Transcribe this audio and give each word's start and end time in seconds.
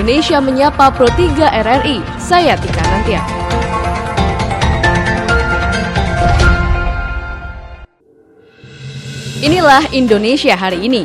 Indonesia 0.00 0.40
Menyapa 0.40 0.88
Pro 0.96 1.04
3 1.12 1.60
RRI. 1.60 2.00
Saya 2.16 2.56
Tika 2.56 2.80
Nantia. 2.88 3.20
Inilah 9.44 9.84
Indonesia 9.92 10.56
hari 10.56 10.88
ini. 10.88 11.04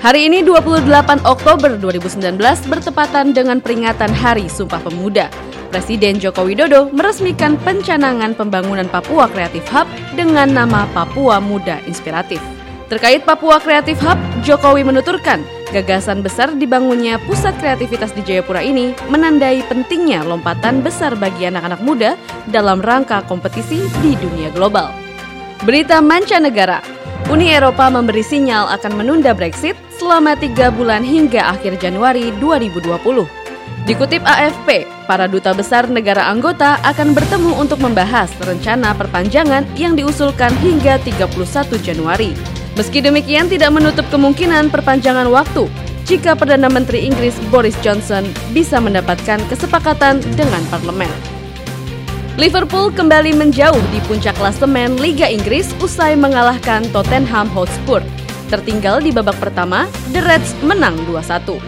Hari 0.00 0.32
ini 0.32 0.40
28 0.40 1.28
Oktober 1.28 1.76
2019 1.76 2.40
bertepatan 2.72 3.36
dengan 3.36 3.60
peringatan 3.60 4.16
Hari 4.16 4.48
Sumpah 4.48 4.80
Pemuda. 4.80 5.28
Presiden 5.68 6.16
Joko 6.16 6.48
Widodo 6.48 6.88
meresmikan 6.96 7.60
pencanangan 7.60 8.32
pembangunan 8.32 8.88
Papua 8.88 9.28
Creative 9.28 9.68
Hub 9.76 9.84
dengan 10.16 10.48
nama 10.48 10.88
Papua 10.96 11.36
Muda 11.36 11.84
Inspiratif. 11.84 12.40
Terkait 12.88 13.28
Papua 13.28 13.60
Creative 13.60 14.00
Hub, 14.08 14.16
Jokowi 14.40 14.88
menuturkan 14.88 15.59
gagasan 15.70 16.20
besar 16.20 16.52
dibangunnya 16.54 17.16
pusat 17.24 17.54
kreativitas 17.62 18.10
di 18.12 18.22
Jayapura 18.26 18.60
ini 18.60 18.92
menandai 19.08 19.62
pentingnya 19.66 20.26
lompatan 20.26 20.82
besar 20.82 21.14
bagi 21.16 21.46
anak-anak 21.46 21.80
muda 21.80 22.18
dalam 22.50 22.82
rangka 22.82 23.22
kompetisi 23.26 23.80
di 24.02 24.18
dunia 24.18 24.50
global. 24.50 24.90
Berita 25.62 26.02
mancanegara, 26.02 26.82
Uni 27.30 27.52
Eropa 27.52 27.86
memberi 27.86 28.26
sinyal 28.26 28.66
akan 28.74 28.98
menunda 28.98 29.30
Brexit 29.30 29.78
selama 30.00 30.34
tiga 30.34 30.72
bulan 30.74 31.06
hingga 31.06 31.52
akhir 31.54 31.78
Januari 31.78 32.34
2020. 32.42 33.40
Dikutip 33.86 34.20
AFP, 34.26 34.84
para 35.06 35.24
duta 35.30 35.56
besar 35.56 35.88
negara 35.88 36.26
anggota 36.28 36.76
akan 36.84 37.16
bertemu 37.16 37.56
untuk 37.56 37.80
membahas 37.80 38.28
rencana 38.42 38.92
perpanjangan 38.92 39.64
yang 39.78 39.96
diusulkan 39.96 40.52
hingga 40.58 41.00
31 41.00 41.30
Januari. 41.80 42.59
Meski 42.78 43.02
demikian 43.02 43.50
tidak 43.50 43.74
menutup 43.74 44.06
kemungkinan 44.14 44.70
perpanjangan 44.70 45.26
waktu 45.26 45.66
jika 46.10 46.34
Perdana 46.34 46.66
Menteri 46.66 47.06
Inggris 47.06 47.38
Boris 47.54 47.78
Johnson 47.82 48.26
bisa 48.50 48.82
mendapatkan 48.82 49.38
kesepakatan 49.46 50.18
dengan 50.34 50.62
parlemen. 50.70 51.10
Liverpool 52.38 52.94
kembali 52.94 53.36
menjauh 53.36 53.78
di 53.92 54.00
puncak 54.06 54.32
klasemen 54.38 54.96
Liga 54.96 55.28
Inggris 55.28 55.70
usai 55.82 56.16
mengalahkan 56.16 56.86
Tottenham 56.94 57.50
Hotspur. 57.52 58.00
Tertinggal 58.48 59.02
di 59.04 59.14
babak 59.14 59.38
pertama, 59.38 59.86
The 60.10 60.24
Reds 60.24 60.56
menang 60.64 60.98
2-1. 61.06 61.60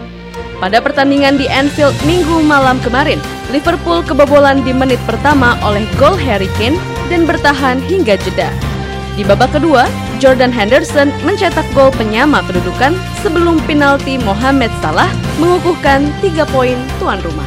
Pada 0.59 0.79
pertandingan 0.79 1.35
di 1.35 1.47
Anfield 1.51 1.95
minggu 2.07 2.41
malam 2.43 2.79
kemarin, 2.81 3.19
Liverpool 3.51 4.01
kebobolan 4.03 4.63
di 4.63 4.71
menit 4.71 4.99
pertama 5.03 5.59
oleh 5.61 5.83
gol 5.99 6.15
Harry 6.15 6.49
Kane 6.55 6.79
dan 7.11 7.27
bertahan 7.27 7.83
hingga 7.83 8.15
jeda. 8.19 8.72
Di 9.13 9.21
babak 9.21 9.53
kedua, 9.53 9.85
Jordan 10.17 10.49
Henderson 10.49 11.13
mencetak 11.21 11.65
gol 11.77 11.93
penyama 11.93 12.41
kedudukan 12.49 12.97
sebelum 13.21 13.61
penalti 13.69 14.17
Mohamed 14.17 14.73
Salah 14.81 15.09
mengukuhkan 15.37 16.09
tiga 16.17 16.49
poin 16.49 16.81
tuan 16.97 17.21
rumah. 17.21 17.45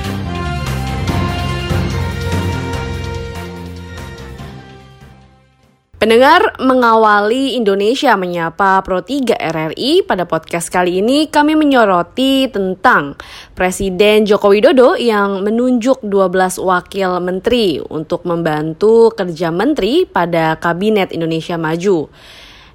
Pendengar 5.97 6.61
mengawali 6.61 7.57
Indonesia 7.57 8.21
menyapa 8.21 8.85
Pro 8.85 9.01
3 9.01 9.33
RRI 9.33 10.05
pada 10.05 10.29
podcast 10.29 10.69
kali 10.69 11.01
ini 11.01 11.25
kami 11.25 11.57
menyoroti 11.57 12.53
tentang 12.53 13.17
Presiden 13.57 14.29
Joko 14.29 14.53
Widodo 14.53 14.93
yang 15.01 15.41
menunjuk 15.41 16.05
12 16.05 16.61
wakil 16.61 17.17
menteri 17.25 17.81
untuk 17.81 18.29
membantu 18.29 19.09
kerja 19.17 19.49
menteri 19.49 20.05
pada 20.05 20.61
Kabinet 20.61 21.17
Indonesia 21.17 21.57
Maju. 21.57 22.13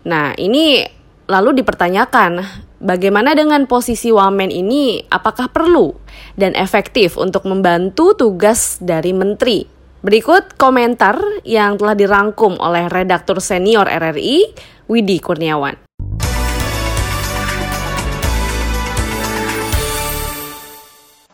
Nah, 0.10 0.34
ini 0.42 0.82
lalu 1.30 1.62
dipertanyakan 1.62 2.42
bagaimana 2.82 3.38
dengan 3.38 3.70
posisi 3.70 4.10
wamen 4.10 4.50
ini 4.50 4.98
apakah 5.14 5.54
perlu 5.54 5.94
dan 6.42 6.58
efektif 6.58 7.22
untuk 7.22 7.46
membantu 7.46 8.18
tugas 8.18 8.82
dari 8.82 9.14
menteri 9.14 9.81
Berikut 10.02 10.58
komentar 10.58 11.22
yang 11.46 11.78
telah 11.78 11.94
dirangkum 11.94 12.58
oleh 12.58 12.90
redaktur 12.90 13.38
senior 13.38 13.86
RRI, 13.86 14.50
Widi 14.90 15.22
Kurniawan. 15.22 15.78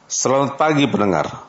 Selamat 0.03 0.59
pagi 0.59 0.83
pendengar. 0.83 1.47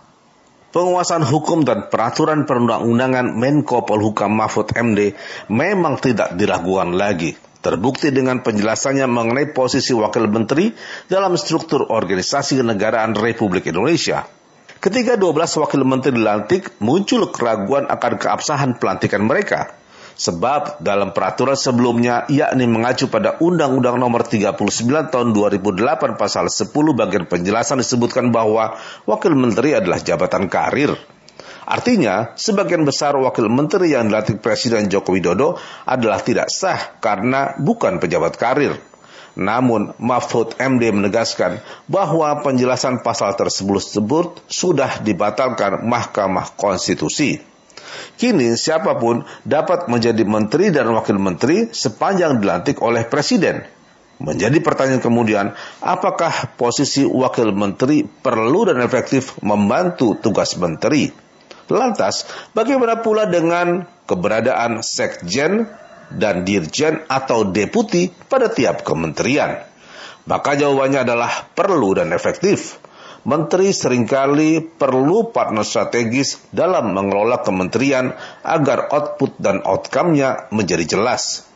Penguasaan 0.71 1.27
hukum 1.27 1.67
dan 1.67 1.91
peraturan 1.91 2.47
perundang-undangan 2.47 3.35
Menko 3.35 3.83
Polhukam 3.83 4.39
Mahfud 4.39 4.79
MD 4.79 5.11
memang 5.51 5.99
tidak 5.99 6.39
diragukan 6.39 6.95
lagi. 6.95 7.35
Terbukti 7.59 8.15
dengan 8.15 8.47
penjelasannya 8.47 9.11
mengenai 9.11 9.51
posisi 9.51 9.91
wakil 9.91 10.31
menteri 10.31 10.71
dalam 11.11 11.35
struktur 11.35 11.83
organisasi 11.83 12.63
kenegaraan 12.63 13.19
Republik 13.19 13.67
Indonesia. 13.67 14.38
Ketika 14.79 15.19
12 15.19 15.59
wakil 15.59 15.83
menteri 15.83 16.15
dilantik, 16.15 16.79
muncul 16.79 17.35
keraguan 17.35 17.91
akan 17.91 18.13
keabsahan 18.15 18.79
pelantikan 18.79 19.27
mereka. 19.27 19.75
Sebab 20.19 20.83
dalam 20.83 21.11
peraturan 21.11 21.59
sebelumnya, 21.59 22.27
yakni 22.31 22.67
mengacu 22.71 23.11
pada 23.11 23.39
Undang-Undang 23.43 23.99
Nomor 23.99 24.27
39 24.27 24.55
Tahun 25.11 25.29
2008 25.35 26.15
Pasal 26.19 26.47
10 26.51 26.71
bagian 26.95 27.27
penjelasan 27.27 27.83
disebutkan 27.83 28.31
bahwa 28.31 28.79
wakil 29.07 29.35
menteri 29.35 29.75
adalah 29.75 29.99
jabatan 29.99 30.47
karir. 30.47 30.95
Artinya, 31.67 32.39
sebagian 32.39 32.87
besar 32.87 33.19
wakil 33.19 33.51
menteri 33.51 33.99
yang 33.99 34.11
dilantik 34.11 34.39
Presiden 34.39 34.87
Joko 34.87 35.11
Widodo 35.11 35.59
adalah 35.87 36.23
tidak 36.23 36.55
sah 36.55 36.99
karena 37.03 37.59
bukan 37.59 37.99
pejabat 37.99 38.39
karir. 38.39 38.88
Namun, 39.39 39.95
Mahfud 40.03 40.59
MD 40.59 40.91
menegaskan 40.91 41.63
bahwa 41.87 42.43
penjelasan 42.43 43.07
pasal 43.07 43.39
tersebut 43.39 44.43
sudah 44.51 44.99
dibatalkan 44.99 45.87
Mahkamah 45.87 46.59
Konstitusi. 46.59 47.39
Kini 48.19 48.59
siapa 48.59 48.99
pun 48.99 49.23
dapat 49.47 49.87
menjadi 49.87 50.27
menteri 50.27 50.75
dan 50.75 50.91
wakil 50.91 51.23
menteri 51.23 51.71
sepanjang 51.71 52.43
dilantik 52.43 52.83
oleh 52.83 53.07
presiden. 53.07 53.63
Menjadi 54.19 54.59
pertanyaan 54.59 54.99
kemudian, 54.99 55.55
apakah 55.79 56.59
posisi 56.59 57.07
wakil 57.07 57.55
menteri 57.55 58.03
perlu 58.03 58.67
dan 58.67 58.83
efektif 58.83 59.39
membantu 59.47 60.19
tugas 60.19 60.59
menteri? 60.59 61.15
Lantas, 61.71 62.27
bagaimana 62.51 62.99
pula 62.99 63.31
dengan 63.31 63.87
keberadaan 64.11 64.83
sekjen 64.83 65.71
dan 66.13 66.45
dirjen 66.45 67.05
atau 67.09 67.49
deputi 67.49 68.09
pada 68.09 68.49
tiap 68.49 68.85
kementerian? 68.85 69.69
Maka 70.29 70.61
jawabannya 70.61 71.09
adalah 71.09 71.49
perlu 71.57 71.97
dan 71.97 72.13
efektif. 72.13 72.77
Menteri 73.25 73.73
sering 73.73 74.05
kali 74.05 74.61
perlu 74.61 75.33
partner 75.33 75.65
strategis 75.65 76.39
dalam 76.53 76.93
mengelola 76.93 77.41
kementerian 77.41 78.13
agar 78.45 78.93
output 78.93 79.41
dan 79.41 79.65
outcome-nya 79.65 80.53
menjadi 80.53 80.97
jelas. 80.97 81.49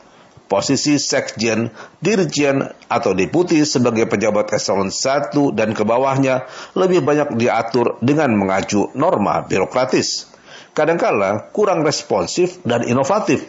Posisi 0.48 1.00
sekjen, 1.00 1.72
dirjen, 2.04 2.76
atau 2.92 3.16
deputi 3.16 3.64
sebagai 3.64 4.04
pejabat 4.04 4.52
eselon 4.52 4.92
1 4.92 5.32
dan 5.56 5.72
ke 5.72 5.80
bawahnya 5.80 6.44
lebih 6.76 7.00
banyak 7.00 7.40
diatur 7.40 7.96
dengan 8.04 8.36
mengacu 8.36 8.92
norma 8.92 9.40
birokratis. 9.48 10.28
Kadangkala 10.76 11.52
kurang 11.56 11.84
responsif 11.84 12.60
dan 12.68 12.84
inovatif 12.84 13.48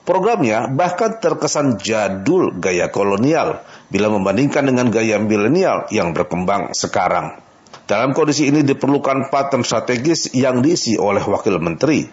Programnya 0.00 0.66
bahkan 0.72 1.20
terkesan 1.20 1.76
jadul 1.76 2.56
gaya 2.56 2.88
kolonial 2.88 3.60
bila 3.92 4.08
membandingkan 4.08 4.64
dengan 4.64 4.88
gaya 4.88 5.20
milenial 5.20 5.86
yang 5.92 6.16
berkembang 6.16 6.72
sekarang. 6.72 7.36
Dalam 7.84 8.14
kondisi 8.16 8.48
ini 8.48 8.62
diperlukan 8.62 9.28
pattern 9.28 9.66
strategis 9.66 10.30
yang 10.32 10.62
diisi 10.62 10.94
oleh 10.94 11.20
wakil 11.22 11.58
menteri. 11.58 12.06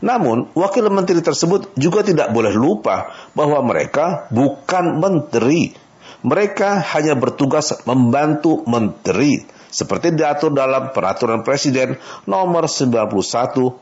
Namun, 0.00 0.52
wakil 0.56 0.88
menteri 0.88 1.20
tersebut 1.20 1.76
juga 1.76 2.00
tidak 2.00 2.32
boleh 2.32 2.56
lupa 2.56 3.12
bahwa 3.36 3.60
mereka 3.60 4.28
bukan 4.32 4.96
menteri. 4.96 5.76
Mereka 6.20 6.84
hanya 6.96 7.16
bertugas 7.16 7.72
membantu 7.88 8.64
menteri 8.68 9.40
seperti 9.70 10.12
diatur 10.12 10.52
dalam 10.52 10.90
peraturan 10.90 11.46
presiden 11.46 11.96
nomor 12.26 12.66
91 12.68 13.08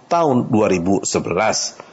tahun 0.07 0.37
2011. 0.53 1.88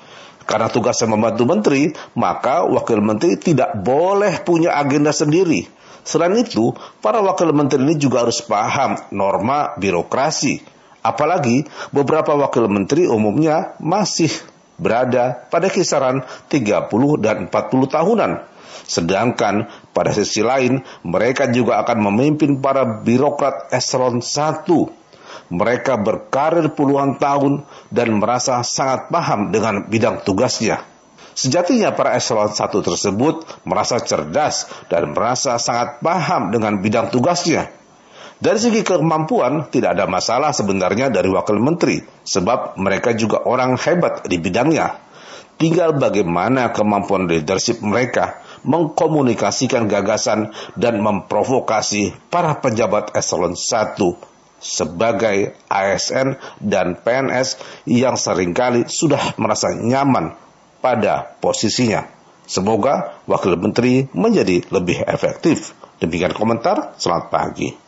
Karena 0.45 0.69
tugasnya 0.69 1.09
membantu 1.09 1.43
menteri, 1.49 1.89
maka 2.13 2.65
wakil 2.69 3.01
menteri 3.01 3.37
tidak 3.37 3.81
boleh 3.81 4.45
punya 4.45 4.77
agenda 4.77 5.09
sendiri. 5.09 5.65
Selain 6.05 6.37
itu, 6.37 6.69
para 7.01 7.17
wakil 7.25 7.49
menteri 7.49 7.81
ini 7.81 7.97
juga 7.97 8.21
harus 8.21 8.45
paham 8.45 8.93
norma 9.09 9.73
birokrasi. 9.81 10.61
Apalagi 11.01 11.65
beberapa 11.89 12.37
wakil 12.37 12.69
menteri 12.69 13.09
umumnya 13.09 13.73
masih 13.81 14.29
berada 14.77 15.49
pada 15.49 15.69
kisaran 15.69 16.21
30 16.49 16.93
dan 17.21 17.49
40 17.49 17.89
tahunan. 17.89 18.31
Sedangkan 18.85 19.65
pada 19.97 20.13
sisi 20.13 20.45
lain, 20.45 20.85
mereka 21.01 21.49
juga 21.49 21.81
akan 21.81 22.05
memimpin 22.11 22.61
para 22.61 22.85
birokrat 22.85 23.73
eselon 23.73 24.21
1 24.21 25.04
mereka 25.51 25.99
berkarir 25.99 26.73
puluhan 26.73 27.21
tahun 27.21 27.63
dan 27.91 28.17
merasa 28.17 28.61
sangat 28.65 29.09
paham 29.13 29.49
dengan 29.53 29.85
bidang 29.87 30.25
tugasnya. 30.25 30.83
Sejatinya 31.35 31.91
para 31.91 32.15
eselon 32.15 32.55
1 32.55 32.71
tersebut 32.79 33.43
merasa 33.67 33.99
cerdas 33.99 34.71
dan 34.87 35.11
merasa 35.11 35.59
sangat 35.59 35.99
paham 35.99 36.47
dengan 36.47 36.79
bidang 36.79 37.11
tugasnya. 37.11 37.75
Dari 38.39 38.59
segi 38.59 38.83
kemampuan, 38.83 39.67
tidak 39.67 39.99
ada 39.99 40.07
masalah 40.07 40.55
sebenarnya 40.55 41.11
dari 41.11 41.27
wakil 41.27 41.59
menteri, 41.59 42.03
sebab 42.23 42.79
mereka 42.79 43.15
juga 43.15 43.43
orang 43.43 43.75
hebat 43.79 44.27
di 44.27 44.39
bidangnya. 44.39 44.95
Tinggal 45.55 45.95
bagaimana 45.95 46.75
kemampuan 46.75 47.31
leadership 47.31 47.79
mereka 47.79 48.43
mengkomunikasikan 48.67 49.87
gagasan 49.87 50.51
dan 50.75 50.99
memprovokasi 50.99 52.11
para 52.27 52.59
pejabat 52.59 53.15
eselon 53.15 53.55
1 53.55 54.34
sebagai 54.65 55.53
ASN 55.69 56.41
dan 56.57 56.97
PNS 56.97 57.61
yang 57.85 58.17
sering 58.17 58.57
kali 58.57 58.89
sudah 58.89 59.37
merasa 59.37 59.77
nyaman 59.77 60.33
pada 60.81 61.37
posisinya. 61.37 62.09
Semoga 62.49 63.21
Wakil 63.29 63.57
Menteri 63.57 64.09
menjadi 64.13 64.65
lebih 64.73 65.05
efektif. 65.05 65.77
Demikian 66.01 66.33
komentar, 66.33 66.97
selamat 66.97 67.29
pagi. 67.29 67.84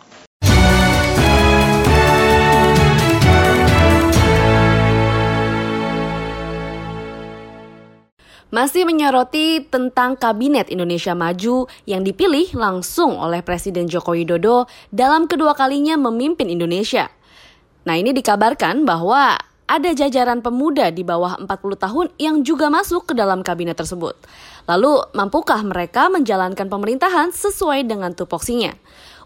Masih 8.57 8.89
menyoroti 8.89 9.61
tentang 9.69 10.17
Kabinet 10.17 10.73
Indonesia 10.73 11.13
Maju 11.13 11.69
yang 11.85 12.01
dipilih 12.01 12.57
langsung 12.57 13.13
oleh 13.21 13.45
Presiden 13.45 13.85
Joko 13.85 14.17
Widodo 14.17 14.65
dalam 14.89 15.29
kedua 15.29 15.53
kalinya 15.53 15.93
memimpin 15.93 16.49
Indonesia. 16.49 17.13
Nah 17.85 18.01
ini 18.01 18.17
dikabarkan 18.17 18.81
bahwa 18.81 19.37
ada 19.69 19.93
jajaran 19.93 20.41
pemuda 20.41 20.89
di 20.89 21.05
bawah 21.05 21.37
40 21.37 21.53
tahun 21.77 22.05
yang 22.17 22.41
juga 22.41 22.73
masuk 22.73 23.05
ke 23.05 23.13
dalam 23.13 23.45
kabinet 23.45 23.77
tersebut. 23.77 24.17
Lalu, 24.65 25.05
mampukah 25.13 25.61
mereka 25.61 26.09
menjalankan 26.09 26.65
pemerintahan 26.65 27.29
sesuai 27.35 27.85
dengan 27.85 28.17
tupoksinya? 28.17 28.73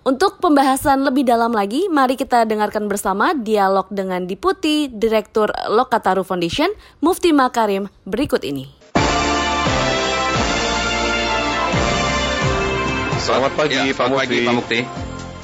Untuk 0.02 0.42
pembahasan 0.42 1.06
lebih 1.06 1.30
dalam 1.30 1.54
lagi, 1.54 1.86
mari 1.88 2.18
kita 2.18 2.44
dengarkan 2.50 2.90
bersama 2.90 3.38
dialog 3.38 3.86
dengan 3.94 4.26
Diputi 4.26 4.90
Direktur 4.90 5.54
Lokataru 5.70 6.26
Foundation, 6.26 6.74
Mufti 7.06 7.30
Makarim, 7.30 7.86
berikut 8.10 8.42
ini. 8.42 8.81
Selamat 13.22 13.54
pagi 13.54 13.78
ya, 13.78 13.94
Pak 13.94 14.08
Mukti. 14.10 14.26
Pagi 14.26 14.38
Pak 14.42 14.56
Mukti. 14.58 14.80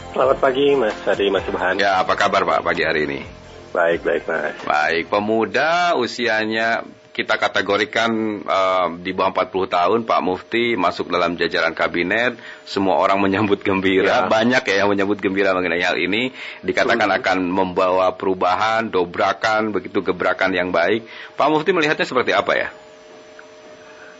Selamat 0.10 0.38
pagi 0.42 0.66
Mas 0.74 0.98
Hari 1.06 1.30
Mas 1.30 1.46
Subhan. 1.46 1.78
Ya, 1.78 2.02
apa 2.02 2.18
kabar 2.18 2.42
Pak 2.42 2.66
pagi 2.66 2.82
hari 2.82 3.06
ini? 3.06 3.22
Baik, 3.70 4.02
baik 4.02 4.26
Mas. 4.26 4.58
Baik, 4.66 5.14
pemuda 5.14 5.94
usianya 5.94 6.82
kita 7.14 7.38
kategorikan 7.38 8.42
uh, 8.50 8.98
di 8.98 9.14
bawah 9.14 9.30
40 9.30 9.70
tahun 9.70 10.00
Pak 10.10 10.22
Mufti 10.26 10.74
masuk 10.74 11.14
dalam 11.14 11.38
jajaran 11.38 11.78
kabinet, 11.78 12.42
semua 12.66 12.98
orang 12.98 13.22
menyambut 13.22 13.62
gembira, 13.62 14.26
ya. 14.26 14.30
banyak 14.30 14.66
ya 14.66 14.82
yang 14.82 14.90
menyambut 14.90 15.22
gembira 15.22 15.54
mengenai 15.54 15.86
hal 15.86 16.02
ini, 16.02 16.34
dikatakan 16.66 17.14
hmm. 17.14 17.18
akan 17.22 17.38
membawa 17.46 18.10
perubahan, 18.18 18.90
dobrakan, 18.90 19.70
begitu 19.70 20.02
gebrakan 20.02 20.50
yang 20.50 20.74
baik. 20.74 21.06
Pak 21.38 21.46
Mufti 21.54 21.78
melihatnya 21.78 22.10
seperti 22.10 22.34
apa 22.34 22.54
ya? 22.58 22.70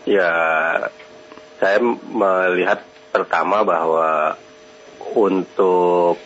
Ya, 0.06 0.34
saya 1.58 1.82
melihat 2.06 2.86
pertama 3.18 3.66
bahwa 3.66 4.38
untuk 5.18 6.22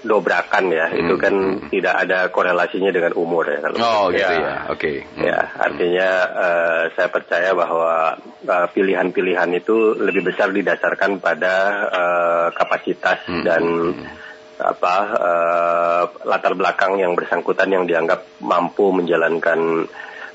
dobrakan 0.00 0.72
ya 0.72 0.88
hmm, 0.88 1.00
itu 1.04 1.14
kan 1.20 1.34
hmm. 1.36 1.68
tidak 1.68 1.94
ada 2.08 2.18
korelasinya 2.32 2.88
dengan 2.88 3.12
umur 3.20 3.44
ya 3.52 3.58
kalau 3.60 3.76
oh 3.76 4.04
gitu 4.08 4.24
ya, 4.24 4.32
ya. 4.32 4.56
oke 4.72 4.80
okay. 4.80 4.96
hmm. 5.04 5.24
ya 5.28 5.38
artinya 5.60 6.08
uh, 6.32 6.82
saya 6.96 7.08
percaya 7.12 7.50
bahwa 7.52 8.16
eh, 8.40 8.66
pilihan-pilihan 8.72 9.50
itu 9.60 10.00
lebih 10.00 10.24
besar 10.24 10.56
didasarkan 10.56 11.20
pada 11.20 11.54
uh, 11.92 12.46
kapasitas 12.56 13.28
hmm. 13.28 13.44
dan 13.44 13.62
hmm. 13.92 14.06
apa 14.60 14.96
uh, 15.20 16.02
latar 16.24 16.56
belakang 16.56 16.96
yang 16.96 17.12
bersangkutan 17.12 17.68
yang 17.68 17.84
dianggap 17.84 18.24
mampu 18.40 18.92
menjalankan 18.96 19.84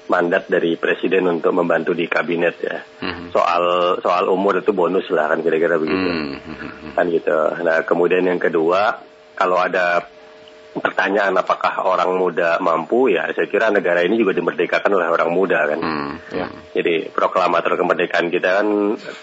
mandat 0.05 0.45
dari 0.47 0.77
presiden 0.77 1.25
untuk 1.25 1.51
membantu 1.53 1.97
di 1.97 2.05
kabinet 2.05 2.55
ya. 2.61 2.77
Mm-hmm. 3.01 3.27
Soal 3.33 3.63
soal 3.99 4.25
umur 4.29 4.61
itu 4.61 4.71
bonus 4.71 5.09
lah 5.09 5.29
kan 5.29 5.41
kira-kira 5.41 5.81
begitu. 5.81 6.09
Mm-hmm. 6.09 6.93
Kan 6.93 7.05
gitu. 7.09 7.37
Nah, 7.65 7.81
kemudian 7.83 8.25
yang 8.25 8.39
kedua, 8.39 9.01
kalau 9.35 9.57
ada 9.59 10.05
pertanyaan 10.75 11.31
apakah 11.39 11.87
orang 11.87 12.19
muda 12.19 12.59
mampu 12.59 13.07
ya 13.07 13.31
saya 13.31 13.47
kira 13.47 13.71
negara 13.71 14.03
ini 14.03 14.19
juga 14.19 14.35
dimerdekakan 14.35 14.91
oleh 14.91 15.07
orang 15.07 15.29
muda 15.31 15.59
kan 15.71 15.79
hmm, 15.79 16.11
ya. 16.35 16.47
jadi 16.75 17.07
proklamator 17.15 17.79
kemerdekaan 17.79 18.27
kita 18.27 18.59
kan 18.59 18.67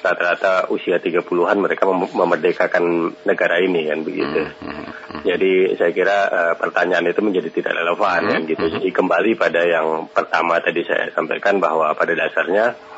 rata-rata 0.00 0.72
usia 0.72 0.96
30-an 0.96 1.56
mereka 1.60 1.84
mem 1.84 2.08
memerdekakan 2.08 2.84
negara 3.28 3.60
ini 3.60 3.84
kan 3.84 4.00
begitu 4.00 4.40
hmm, 4.49 4.64
hmm, 4.64 4.84
hmm. 4.88 5.22
jadi 5.28 5.52
saya 5.76 5.93
kira 5.93 6.19
uh, 6.32 6.54
pertanyaan 6.56 7.12
itu 7.12 7.20
menjadi 7.20 7.49
tidak 7.52 7.72
relevan 7.84 8.20
hmm, 8.25 8.32
kan 8.32 8.40
gitu 8.49 8.64
hmm. 8.64 8.75
jadi 8.81 8.88
kembali 8.88 9.31
pada 9.37 9.60
yang 9.69 9.88
pertama 10.08 10.56
tadi 10.64 10.81
saya 10.88 11.12
sampaikan 11.12 11.60
bahwa 11.60 11.93
pada 11.93 12.16
dasarnya 12.16 12.91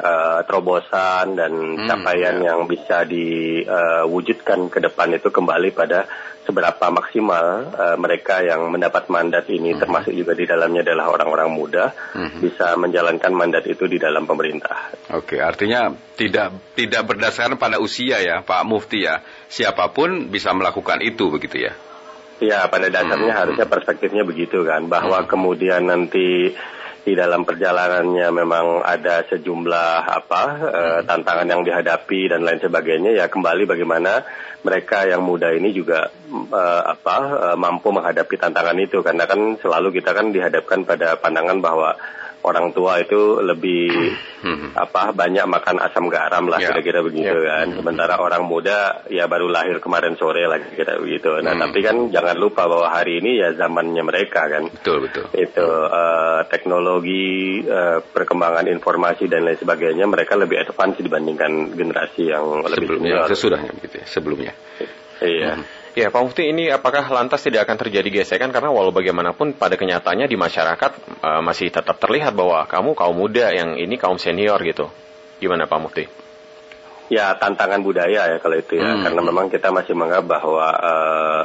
uh, 0.00 0.40
terobosan 0.48 1.36
dan 1.36 1.52
hmm, 1.52 1.86
capaian 1.86 2.36
ya. 2.40 2.52
yang 2.52 2.64
bisa 2.64 3.04
diwujudkan 3.04 4.66
uh, 4.66 4.70
ke 4.72 4.78
depan 4.80 5.14
itu 5.14 5.28
kembali 5.28 5.70
pada 5.76 6.08
seberapa 6.48 6.90
maksimal 6.90 7.70
uh, 7.70 7.96
mereka 8.00 8.42
yang 8.42 8.72
mendapat 8.72 9.06
mandat 9.12 9.46
ini 9.52 9.76
hmm. 9.76 9.80
termasuk 9.80 10.16
juga 10.16 10.32
di 10.32 10.48
dalamnya 10.48 10.82
adalah 10.82 11.12
orang-orang 11.12 11.48
muda 11.52 11.92
hmm. 12.16 12.40
bisa 12.42 12.74
menjalankan 12.74 13.30
mandat 13.30 13.68
itu 13.68 13.86
di 13.86 14.00
dalam 14.00 14.24
pemerintah. 14.24 14.90
Oke, 15.14 15.38
artinya 15.38 15.92
tidak 16.16 16.74
tidak 16.74 17.02
berdasarkan 17.06 17.60
pada 17.60 17.78
usia 17.78 18.18
ya, 18.18 18.42
Pak 18.42 18.66
Mufti 18.66 19.04
ya. 19.04 19.22
Siapa 19.46 19.92
pun 19.92 20.32
bisa 20.32 20.50
melakukan 20.56 21.04
itu 21.04 21.28
begitu 21.30 21.70
ya. 21.70 21.72
Ya, 22.40 22.64
pada 22.72 22.88
dasarnya 22.88 23.36
hmm. 23.36 23.40
harusnya 23.44 23.66
perspektifnya 23.68 24.24
begitu 24.24 24.64
kan, 24.64 24.88
bahwa 24.88 25.22
hmm. 25.22 25.28
kemudian 25.28 25.84
nanti 25.84 26.56
di 27.00 27.16
dalam 27.16 27.48
perjalanannya 27.48 28.28
memang 28.28 28.84
ada 28.84 29.24
sejumlah 29.24 29.94
apa 30.04 30.42
uh, 30.60 31.00
tantangan 31.08 31.48
yang 31.48 31.62
dihadapi 31.64 32.28
dan 32.28 32.44
lain 32.44 32.60
sebagainya. 32.60 33.16
Ya 33.16 33.26
kembali 33.32 33.64
bagaimana 33.64 34.24
mereka 34.60 35.08
yang 35.08 35.24
muda 35.24 35.48
ini 35.56 35.72
juga 35.72 36.12
uh, 36.28 36.82
apa 36.84 37.16
uh, 37.52 37.56
mampu 37.56 37.88
menghadapi 37.88 38.36
tantangan 38.36 38.76
itu. 38.76 39.00
Karena 39.00 39.24
kan 39.24 39.56
selalu 39.58 39.96
kita 39.96 40.12
kan 40.12 40.28
dihadapkan 40.28 40.84
pada 40.84 41.16
pandangan 41.16 41.58
bahwa 41.64 41.96
orang 42.40 42.72
tua 42.72 43.00
itu 43.00 43.40
lebih 43.44 43.92
hmm. 44.40 44.72
apa 44.76 45.12
banyak 45.12 45.44
makan 45.44 45.76
asam 45.80 46.08
garam 46.08 46.48
lah 46.48 46.56
ya. 46.60 46.72
kira-kira 46.72 47.04
begitu 47.04 47.36
yeah. 47.36 47.64
kan. 47.64 47.66
Hmm. 47.72 47.76
Sementara 47.82 48.16
orang 48.20 48.44
muda 48.48 49.04
ya 49.12 49.28
baru 49.28 49.52
lahir 49.52 49.78
kemarin 49.82 50.16
sore 50.16 50.48
lah 50.48 50.60
kira 50.72 50.96
begitu. 50.96 51.36
Nah 51.44 51.56
hmm. 51.56 51.62
tapi 51.68 51.78
kan 51.84 51.96
jangan 52.08 52.36
lupa 52.40 52.64
bahwa 52.64 52.88
hari 52.88 53.20
ini 53.20 53.40
ya 53.40 53.52
zamannya 53.56 54.02
mereka 54.04 54.48
kan. 54.48 54.72
Betul 54.72 55.08
betul. 55.08 55.24
Itu 55.36 55.66
uh, 55.68 56.48
teknologi 56.48 57.60
uh, 57.64 58.00
perkembangan 58.00 58.68
informasi 58.72 59.28
dan 59.28 59.44
lain 59.44 59.60
sebagainya 59.60 60.08
mereka 60.08 60.36
lebih 60.40 60.64
advance 60.64 61.00
dibandingkan 61.00 61.76
generasi 61.76 62.32
yang 62.32 62.64
lebih 62.64 63.00
senior. 63.00 63.28
Sesudahnya 63.28 63.72
gitu 63.84 63.96
ya 64.00 64.06
sebelumnya. 64.08 64.52
Iya. 65.20 65.60
Hmm. 65.60 65.79
Ya, 66.00 66.08
Pak 66.08 66.22
Mufti, 66.24 66.48
ini 66.48 66.72
apakah 66.72 67.12
lantas 67.12 67.44
tidak 67.44 67.68
akan 67.68 67.76
terjadi 67.76 68.08
gesekan 68.08 68.48
karena 68.48 68.72
walau 68.72 68.88
bagaimanapun 68.88 69.52
pada 69.52 69.76
kenyataannya 69.76 70.32
di 70.32 70.32
masyarakat 70.32 71.20
uh, 71.20 71.44
masih 71.44 71.68
tetap 71.68 72.00
terlihat 72.00 72.32
bahwa 72.32 72.64
kamu 72.64 72.96
kaum 72.96 73.12
muda 73.12 73.52
yang 73.52 73.76
ini 73.76 74.00
kaum 74.00 74.16
senior 74.16 74.56
gitu. 74.64 74.88
Gimana 75.44 75.68
Pak 75.68 75.76
Mufti? 75.76 76.08
Ya, 77.12 77.36
tantangan 77.36 77.84
budaya 77.84 78.32
ya 78.32 78.38
kalau 78.40 78.56
itu 78.56 78.80
ya, 78.80 78.96
hmm. 78.96 79.04
karena 79.04 79.20
memang 79.20 79.52
kita 79.52 79.68
masih 79.68 79.92
menganggap 79.92 80.24
bahwa 80.40 80.66
uh, 80.72 81.42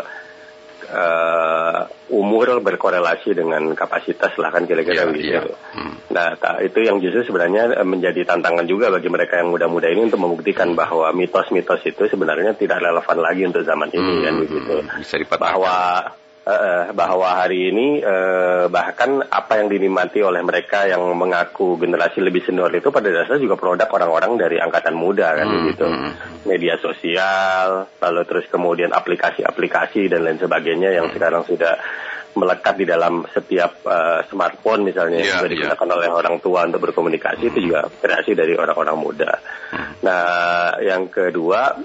uh, 0.87 1.44
umur 2.09 2.61
berkorelasi 2.61 3.33
dengan 3.33 3.73
kapasitas 3.73 4.37
lah 4.37 4.53
kan 4.53 4.69
kira-kira 4.69 5.05
yeah, 5.05 5.09
begitu. 5.09 5.49
Yeah. 5.51 5.73
Hmm. 5.73 5.93
Nah, 6.13 6.37
itu 6.61 6.79
yang 6.85 7.01
justru 7.01 7.25
sebenarnya 7.33 7.81
eh, 7.81 7.87
menjadi 7.87 8.21
tantangan 8.25 8.65
juga 8.69 8.93
bagi 8.93 9.09
mereka 9.09 9.41
yang 9.41 9.49
muda-muda 9.49 9.89
ini 9.89 10.05
untuk 10.05 10.21
membuktikan 10.21 10.77
bahwa 10.77 11.09
mitos-mitos 11.11 11.81
itu 11.85 12.03
sebenarnya 12.05 12.53
tidak 12.53 12.81
relevan 12.81 13.17
lagi 13.19 13.41
untuk 13.45 13.63
zaman 13.65 13.89
ini 13.89 14.13
hmm, 14.13 14.23
kan 14.23 14.35
begitu. 14.41 14.73
Bisa 15.01 15.15
bahwa 15.37 15.75
uh, 16.45 16.93
bahwa 16.93 17.43
hari 17.43 17.73
ini 17.73 17.99
uh, 17.99 18.69
bahkan 18.69 19.25
apa 19.25 19.59
yang 19.59 19.67
dinikmati 19.67 20.21
oleh 20.21 20.45
mereka 20.45 20.85
yang 20.85 21.01
mengaku 21.17 21.75
generasi 21.81 22.21
lebih 22.21 22.45
senior 22.45 22.71
itu 22.71 22.93
pada 22.93 23.09
dasarnya 23.09 23.41
juga 23.41 23.57
produk 23.57 23.89
orang-orang 23.89 24.37
dari 24.37 24.57
angkatan 24.61 24.95
muda 24.95 25.33
kan 25.35 25.47
hmm, 25.49 25.65
gitu 25.73 25.87
hmm. 25.89 26.11
media 26.45 26.77
sosial 26.79 27.89
lalu 27.97 28.21
terus 28.29 28.45
kemudian 28.47 28.93
aplikasi-aplikasi 28.93 30.07
dan 30.07 30.23
lain 30.23 30.39
sebagainya 30.39 30.93
yang 30.93 31.09
hmm. 31.09 31.15
sekarang 31.17 31.43
sudah 31.43 31.81
melekat 32.35 32.75
di 32.75 32.85
dalam 32.85 33.23
setiap 33.31 33.79
uh, 33.87 34.19
smartphone 34.27 34.83
misalnya 34.83 35.23
yeah, 35.23 35.39
yang 35.39 35.47
iya. 35.47 35.51
digunakan 35.55 35.87
yeah. 35.87 35.95
oleh 35.95 36.09
orang 36.11 36.35
tua 36.43 36.67
untuk 36.67 36.83
berkomunikasi 36.83 37.47
hmm. 37.47 37.51
itu 37.55 37.59
juga 37.71 37.87
kreasi 37.87 38.35
dari 38.35 38.59
orang-orang 38.59 38.97
muda. 38.99 39.39
Hmm. 39.71 40.03
Nah, 40.03 40.75
yang 40.83 41.07
kedua 41.07 41.79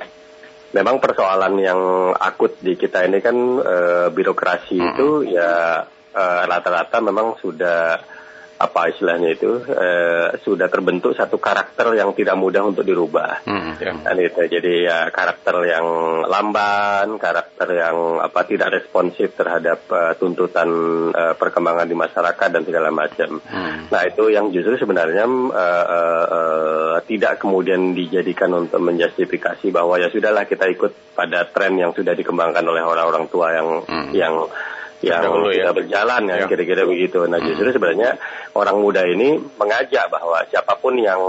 memang 0.71 1.03
persoalan 1.03 1.55
yang 1.59 1.81
akut 2.15 2.59
di 2.63 2.79
kita 2.79 3.07
ini 3.07 3.19
kan 3.19 3.37
e, 3.59 3.77
birokrasi 4.15 4.79
-hmm. 4.79 4.91
itu 4.95 5.09
ya 5.35 5.83
rata 6.11 6.47
rata-rata 6.47 6.99
memang 6.99 7.39
sudah 7.39 8.03
apa 8.61 8.93
istilahnya 8.93 9.41
itu 9.41 9.65
uh, 9.65 10.37
sudah 10.45 10.69
terbentuk 10.69 11.17
satu 11.17 11.41
karakter 11.41 11.97
yang 11.97 12.13
tidak 12.13 12.37
mudah 12.37 12.61
untuk 12.61 12.85
dirubah. 12.85 13.41
Hmm, 13.49 13.81
ya. 13.81 13.97
Dan 14.05 14.17
itu 14.21 14.37
jadi 14.37 14.73
ya 14.85 14.99
karakter 15.09 15.65
yang 15.65 15.87
lamban, 16.29 17.17
karakter 17.17 17.50
yang 17.69 18.23
apa 18.25 18.49
tidak 18.49 18.73
responsif 18.81 19.37
terhadap 19.37 19.85
uh, 19.93 20.17
tuntutan 20.17 20.71
uh, 21.13 21.37
perkembangan 21.37 21.85
di 21.85 21.93
masyarakat 21.93 22.49
dan 22.49 22.63
segala 22.65 22.89
macam. 22.89 23.37
Hmm. 23.45 23.93
Nah 23.93 24.03
itu 24.09 24.33
yang 24.33 24.49
justru 24.49 24.81
sebenarnya 24.81 25.29
uh, 25.29 25.85
uh, 25.85 26.27
uh, 26.31 26.97
tidak 27.05 27.45
kemudian 27.45 27.93
dijadikan 27.93 28.49
untuk 28.57 28.81
menjustifikasi 28.81 29.69
bahwa 29.69 30.01
ya 30.01 30.09
sudahlah 30.09 30.49
kita 30.49 30.73
ikut 30.73 31.13
pada 31.13 31.45
tren 31.53 31.77
yang 31.77 31.93
sudah 31.93 32.17
dikembangkan 32.17 32.65
oleh 32.65 32.81
orang-orang 32.81 33.29
tua 33.29 33.53
yang 33.53 33.69
hmm. 33.85 34.11
yang 34.17 34.35
yang 35.01 35.25
ya. 35.49 35.73
berjalan 35.73 36.29
ya, 36.29 36.45
ya 36.45 36.47
kira-kira 36.49 36.85
begitu. 36.85 37.25
Nah 37.29 37.41
justru 37.41 37.69
hmm. 37.69 37.77
sebenarnya 37.77 38.11
orang 38.57 38.77
muda 38.81 39.05
ini 39.05 39.37
mengajak 39.57 40.09
bahwa 40.09 40.45
siapa 40.49 40.77
pun 40.81 40.97
yang 40.97 41.21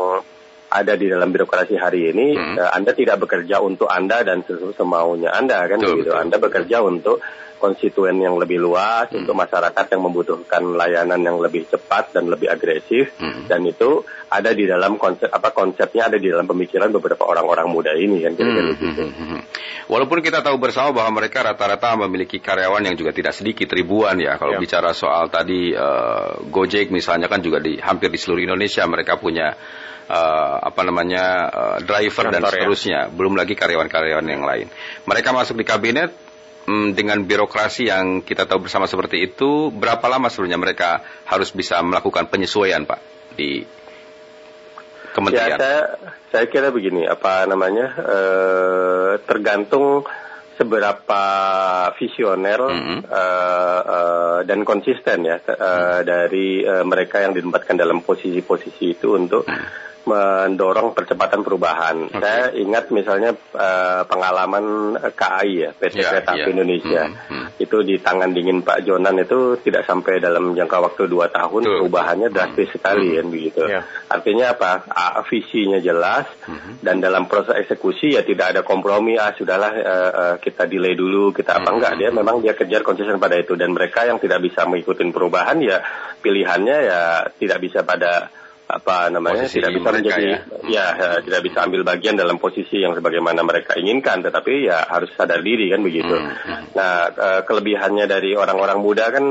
ada 0.71 0.95
di 0.95 1.11
dalam 1.11 1.35
birokrasi 1.35 1.75
hari 1.75 2.15
ini, 2.15 2.31
hmm. 2.31 2.55
uh, 2.55 2.71
Anda 2.71 2.95
tidak 2.95 3.27
bekerja 3.27 3.59
untuk 3.59 3.91
Anda 3.91 4.23
dan 4.23 4.47
semaunya 4.47 5.35
Anda 5.35 5.67
kan 5.67 5.83
betul, 5.83 5.91
begitu. 5.99 6.09
Betul. 6.15 6.23
Anda 6.23 6.37
bekerja 6.39 6.77
untuk 6.79 7.17
konstituen 7.61 8.17
yang 8.17 8.41
lebih 8.41 8.57
luas, 8.57 9.13
hmm. 9.13 9.21
untuk 9.21 9.37
masyarakat 9.37 9.85
yang 9.93 10.01
membutuhkan 10.01 10.63
layanan 10.73 11.21
yang 11.21 11.37
lebih 11.37 11.69
cepat 11.69 12.17
dan 12.17 12.25
lebih 12.25 12.49
agresif, 12.49 13.13
hmm. 13.21 13.45
dan 13.45 13.61
itu 13.69 14.01
ada 14.33 14.57
di 14.57 14.65
dalam 14.65 14.97
konsep 14.97 15.29
apa 15.29 15.53
konsepnya 15.53 16.09
ada 16.09 16.17
di 16.17 16.33
dalam 16.33 16.49
pemikiran 16.49 16.89
beberapa 16.89 17.29
orang-orang 17.29 17.69
muda 17.69 17.93
ini 17.93 18.25
kan 18.25 18.33
kira-kira 18.33 18.65
hmm. 18.65 18.73
begitu. 18.73 19.03
Hmm. 19.05 19.13
hmm. 19.13 19.41
Walaupun 19.91 20.23
kita 20.23 20.39
tahu 20.39 20.55
bersama 20.55 20.95
bahwa 20.95 21.21
mereka 21.21 21.43
rata-rata 21.43 21.99
memiliki 22.07 22.39
karyawan 22.39 22.81
yang 22.81 22.95
juga 22.95 23.11
tidak 23.11 23.35
sedikit 23.35 23.67
ribuan 23.75 24.17
ya. 24.23 24.39
Kalau 24.39 24.55
ya. 24.55 24.59
bicara 24.63 24.95
soal 24.95 25.27
tadi 25.27 25.75
uh, 25.75 26.41
Gojek 26.47 26.89
misalnya 26.95 27.27
kan 27.27 27.43
juga 27.43 27.59
di 27.59 27.75
hampir 27.75 28.07
di 28.07 28.15
seluruh 28.15 28.39
Indonesia 28.39 28.87
mereka 28.87 29.19
punya 29.19 29.51
uh, 30.07 30.55
apa 30.63 30.81
namanya 30.87 31.25
uh, 31.51 31.77
driver 31.83 32.31
Kantor, 32.31 32.33
dan 32.33 32.41
ya. 32.41 32.49
seterusnya, 32.55 32.99
ya. 33.07 33.11
belum 33.11 33.35
lagi 33.35 33.53
karyawan-karyawan 33.55 34.27
yang 34.31 34.43
lain. 34.47 34.67
Mereka 35.03 35.29
masuk 35.35 35.59
di 35.59 35.65
kabinet 35.67 36.30
um, 36.67 36.93
dengan 36.93 37.23
birokrasi 37.23 37.89
yang 37.89 38.25
kita 38.25 38.45
tahu 38.45 38.67
bersama 38.67 38.85
seperti 38.85 39.25
itu, 39.25 39.69
berapa 39.73 40.03
lama 40.09 40.27
sebenarnya 40.27 40.59
mereka 40.59 40.89
harus 41.25 41.49
bisa 41.53 41.79
melakukan 41.81 42.27
penyesuaian, 42.27 42.83
Pak, 42.85 42.99
di 43.37 43.65
kementerian? 45.13 45.57
Ya, 45.57 45.61
saya, 45.61 45.81
saya 46.29 46.45
kira 46.49 46.69
begini, 46.69 47.07
apa 47.07 47.45
namanya, 47.49 47.87
uh, 47.97 49.11
tergantung 49.25 50.05
seberapa 50.59 51.23
visioner 51.97 52.61
mm 52.61 52.81
-hmm. 52.85 52.99
uh, 53.09 53.81
uh, 53.81 54.39
dan 54.45 54.61
konsisten 54.61 55.25
ya 55.25 55.41
uh, 55.41 55.49
mm 55.49 55.57
-hmm. 55.57 56.01
dari 56.05 56.61
uh, 56.61 56.85
mereka 56.85 57.17
yang 57.17 57.33
ditempatkan 57.33 57.81
dalam 57.81 58.05
posisi-posisi 58.05 58.93
itu 58.93 59.17
untuk 59.17 59.49
mm 59.49 59.57
-hmm 59.57 59.90
mendorong 60.07 60.97
percepatan 60.97 61.45
perubahan. 61.45 62.09
Okay. 62.09 62.17
Saya 62.17 62.43
ingat 62.57 62.89
misalnya 62.89 63.35
uh, 63.35 64.01
pengalaman 64.07 64.95
KAI 65.13 65.51
ya, 65.51 65.69
PT 65.75 66.01
yeah, 66.01 66.09
Kereta 66.09 66.31
Api 66.33 66.39
yeah. 66.41 66.53
Indonesia. 66.53 67.01
Hmm, 67.05 67.17
hmm. 67.29 67.47
Itu 67.61 67.77
di 67.85 67.99
tangan 68.01 68.31
dingin 68.33 68.65
Pak 68.65 68.87
Jonan 68.87 69.21
itu 69.21 69.59
tidak 69.61 69.85
sampai 69.85 70.17
dalam 70.17 70.57
jangka 70.57 70.77
waktu 70.81 71.03
dua 71.05 71.29
tahun 71.29 71.61
Tuh. 71.61 71.71
perubahannya 71.83 72.29
hmm. 72.31 72.35
drastis 72.35 72.69
hmm. 72.71 72.75
sekali 72.79 73.07
kan 73.19 73.27
begitu. 73.29 73.63
Yeah. 73.67 73.83
Artinya 74.09 74.45
apa? 74.57 74.71
A, 74.89 75.21
visinya 75.27 75.77
jelas 75.77 76.25
hmm. 76.47 76.81
dan 76.81 77.03
dalam 77.03 77.29
proses 77.29 77.59
eksekusi 77.61 78.17
ya 78.17 78.25
tidak 78.25 78.57
ada 78.57 78.61
kompromi. 78.65 79.19
Ah 79.21 79.35
sudahlah 79.37 79.71
uh, 79.75 80.11
uh, 80.11 80.35
kita 80.41 80.65
delay 80.65 80.97
dulu, 80.97 81.35
kita 81.35 81.61
apa 81.61 81.69
hmm. 81.69 81.75
enggak. 81.77 81.93
Dia 81.99 82.09
memang 82.09 82.41
dia 82.41 82.53
kejar 82.57 82.81
konsisten 82.81 83.21
pada 83.21 83.37
itu 83.37 83.53
dan 83.53 83.75
mereka 83.75 84.07
yang 84.07 84.17
tidak 84.17 84.41
bisa 84.41 84.65
mengikuti 84.65 85.03
perubahan 85.09 85.57
ya 85.61 85.81
pilihannya 86.21 86.77
ya 86.85 87.01
tidak 87.35 87.59
bisa 87.59 87.81
pada 87.81 88.29
apa 88.71 89.11
namanya 89.11 89.45
posisi 89.45 89.59
tidak 89.59 89.71
bisa 89.75 89.89
menjadi 89.91 90.23
ya. 90.23 90.39
Ya, 90.63 90.85
ya 90.95 91.09
tidak 91.19 91.41
bisa 91.43 91.57
ambil 91.67 91.81
bagian 91.83 92.15
dalam 92.15 92.39
posisi 92.39 92.79
yang 92.79 92.95
sebagaimana 92.95 93.43
mereka 93.43 93.75
inginkan 93.75 94.23
tetapi 94.23 94.71
ya 94.71 94.87
harus 94.87 95.11
sadar 95.13 95.43
diri 95.43 95.67
kan 95.69 95.83
begitu. 95.83 96.15
Hmm. 96.15 96.31
hmm. 96.31 96.61
Nah 96.73 96.93
uh, 97.11 97.41
kelebihannya 97.43 98.07
dari 98.07 98.31
orang-orang 98.33 98.79
muda 98.79 99.11
kan 99.11 99.25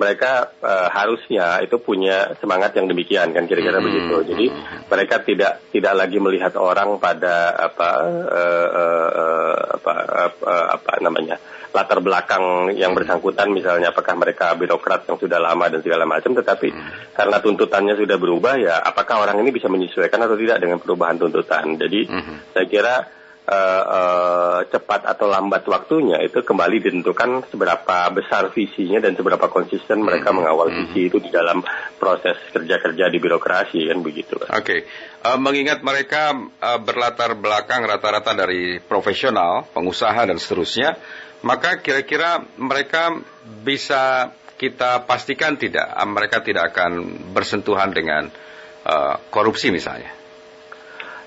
mereka 0.00 0.56
uh, 0.64 0.88
harusnya 0.88 1.60
itu 1.60 1.76
punya 1.76 2.32
semangat 2.40 2.72
yang 2.72 2.88
demikian 2.88 3.36
kan 3.36 3.44
kira-kira 3.44 3.84
hmm. 3.84 3.86
begitu. 3.86 4.16
Jadi 4.32 4.46
hmm. 4.48 4.88
mereka 4.88 5.16
tidak 5.20 5.52
tidak 5.68 5.94
lagi 5.94 6.16
melihat 6.16 6.56
orang 6.56 6.96
pada 6.96 7.52
apa 7.52 7.90
uh, 8.24 8.68
uh, 8.72 9.56
apa, 9.76 9.92
apa 10.32 10.52
apa 10.80 10.92
namanya 11.04 11.36
latar 11.70 12.02
belakang 12.02 12.74
yang 12.74 12.92
bersangkutan 12.92 13.50
misalnya 13.54 13.94
apakah 13.94 14.18
mereka 14.18 14.54
birokrat 14.58 15.06
yang 15.06 15.18
sudah 15.18 15.38
lama 15.38 15.70
dan 15.70 15.80
segala 15.80 16.04
macam 16.06 16.34
tetapi 16.34 16.68
hmm. 16.70 17.14
karena 17.14 17.36
tuntutannya 17.38 17.94
sudah 17.94 18.16
berubah 18.18 18.54
ya 18.58 18.74
apakah 18.82 19.22
orang 19.22 19.38
ini 19.42 19.54
bisa 19.54 19.70
menyesuaikan 19.70 20.20
atau 20.22 20.34
tidak 20.34 20.58
dengan 20.58 20.82
perubahan 20.82 21.16
tuntutan 21.18 21.78
jadi 21.78 22.00
hmm. 22.10 22.36
saya 22.54 22.66
kira 22.66 22.94
uh, 23.50 23.84
uh, 23.84 24.58
cepat 24.70 25.06
atau 25.06 25.26
lambat 25.26 25.66
waktunya 25.66 26.22
itu 26.22 26.40
kembali 26.40 26.78
ditentukan 26.78 27.50
seberapa 27.50 27.98
besar 28.14 28.54
visinya 28.54 29.02
dan 29.02 29.18
seberapa 29.18 29.50
konsisten 29.50 30.06
mereka 30.06 30.30
hmm. 30.30 30.36
mengawal 30.42 30.68
visi 30.70 31.10
itu 31.10 31.18
di 31.18 31.30
dalam 31.32 31.62
proses 31.98 32.38
kerja-kerja 32.54 33.10
di 33.10 33.18
birokrasi 33.18 33.90
kan 33.90 33.98
begitu. 34.00 34.38
Oke, 34.40 34.50
okay. 34.50 34.80
uh, 35.26 35.38
mengingat 35.40 35.82
mereka 35.82 36.32
uh, 36.36 36.78
berlatar 36.80 37.34
belakang 37.34 37.84
rata-rata 37.84 38.32
dari 38.36 38.78
profesional, 38.78 39.66
pengusaha 39.74 40.26
dan 40.28 40.38
seterusnya 40.38 40.94
maka 41.42 41.80
kira-kira 41.80 42.44
mereka 42.60 43.16
bisa 43.64 44.32
kita 44.60 45.08
pastikan 45.08 45.56
tidak 45.56 45.88
mereka 46.04 46.44
tidak 46.44 46.76
akan 46.76 47.16
bersentuhan 47.32 47.90
dengan 47.96 48.28
uh, 48.84 49.14
korupsi 49.32 49.72
misalnya. 49.72 50.12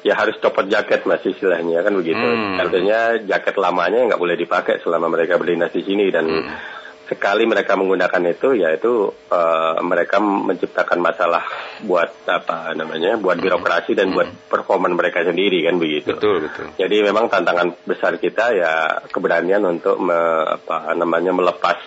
Ya 0.04 0.20
harus 0.20 0.36
copot 0.44 0.68
jaket 0.68 1.08
mas 1.08 1.24
istilahnya 1.24 1.80
kan 1.82 1.96
begitu. 1.96 2.20
Hmm. 2.20 2.60
Artinya 2.60 3.24
jaket 3.24 3.56
lamanya 3.56 4.14
nggak 4.14 4.22
boleh 4.22 4.36
dipakai 4.36 4.84
selama 4.84 5.10
mereka 5.10 5.40
berdinas 5.40 5.72
di 5.72 5.82
sini 5.82 6.12
dan 6.12 6.26
hmm 6.28 6.83
sekali 7.04 7.44
mereka 7.44 7.76
menggunakan 7.76 8.24
itu 8.32 8.56
yaitu 8.56 9.12
uh, 9.12 9.76
mereka 9.84 10.24
menciptakan 10.24 11.04
masalah 11.04 11.44
buat 11.84 12.10
apa 12.32 12.72
namanya 12.80 13.20
buat 13.20 13.40
hmm. 13.40 13.44
birokrasi 13.44 13.92
dan 13.92 14.12
hmm. 14.12 14.16
buat 14.16 14.30
performa 14.48 14.88
mereka 14.88 15.28
sendiri 15.28 15.68
kan 15.68 15.76
begitu. 15.76 16.16
Betul 16.16 16.48
betul. 16.48 16.72
Jadi 16.80 16.96
memang 17.04 17.28
tantangan 17.28 17.76
besar 17.84 18.16
kita 18.16 18.56
ya 18.56 18.74
keberanian 19.12 19.68
untuk 19.68 20.00
me, 20.00 20.16
apa 20.48 20.96
namanya 20.96 21.36
melepas 21.36 21.80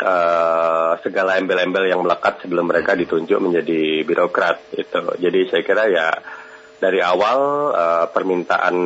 uh, 0.00 0.96
segala 1.04 1.36
embel-embel 1.36 1.92
yang 1.92 2.00
melekat 2.00 2.40
sebelum 2.40 2.72
mereka 2.72 2.96
ditunjuk 2.96 3.36
menjadi 3.36 4.00
birokrat 4.08 4.72
itu. 4.72 5.02
Jadi 5.20 5.40
saya 5.52 5.62
kira 5.62 5.84
ya 5.92 6.08
dari 6.80 7.04
awal 7.04 7.70
uh, 7.70 8.06
permintaan 8.08 8.76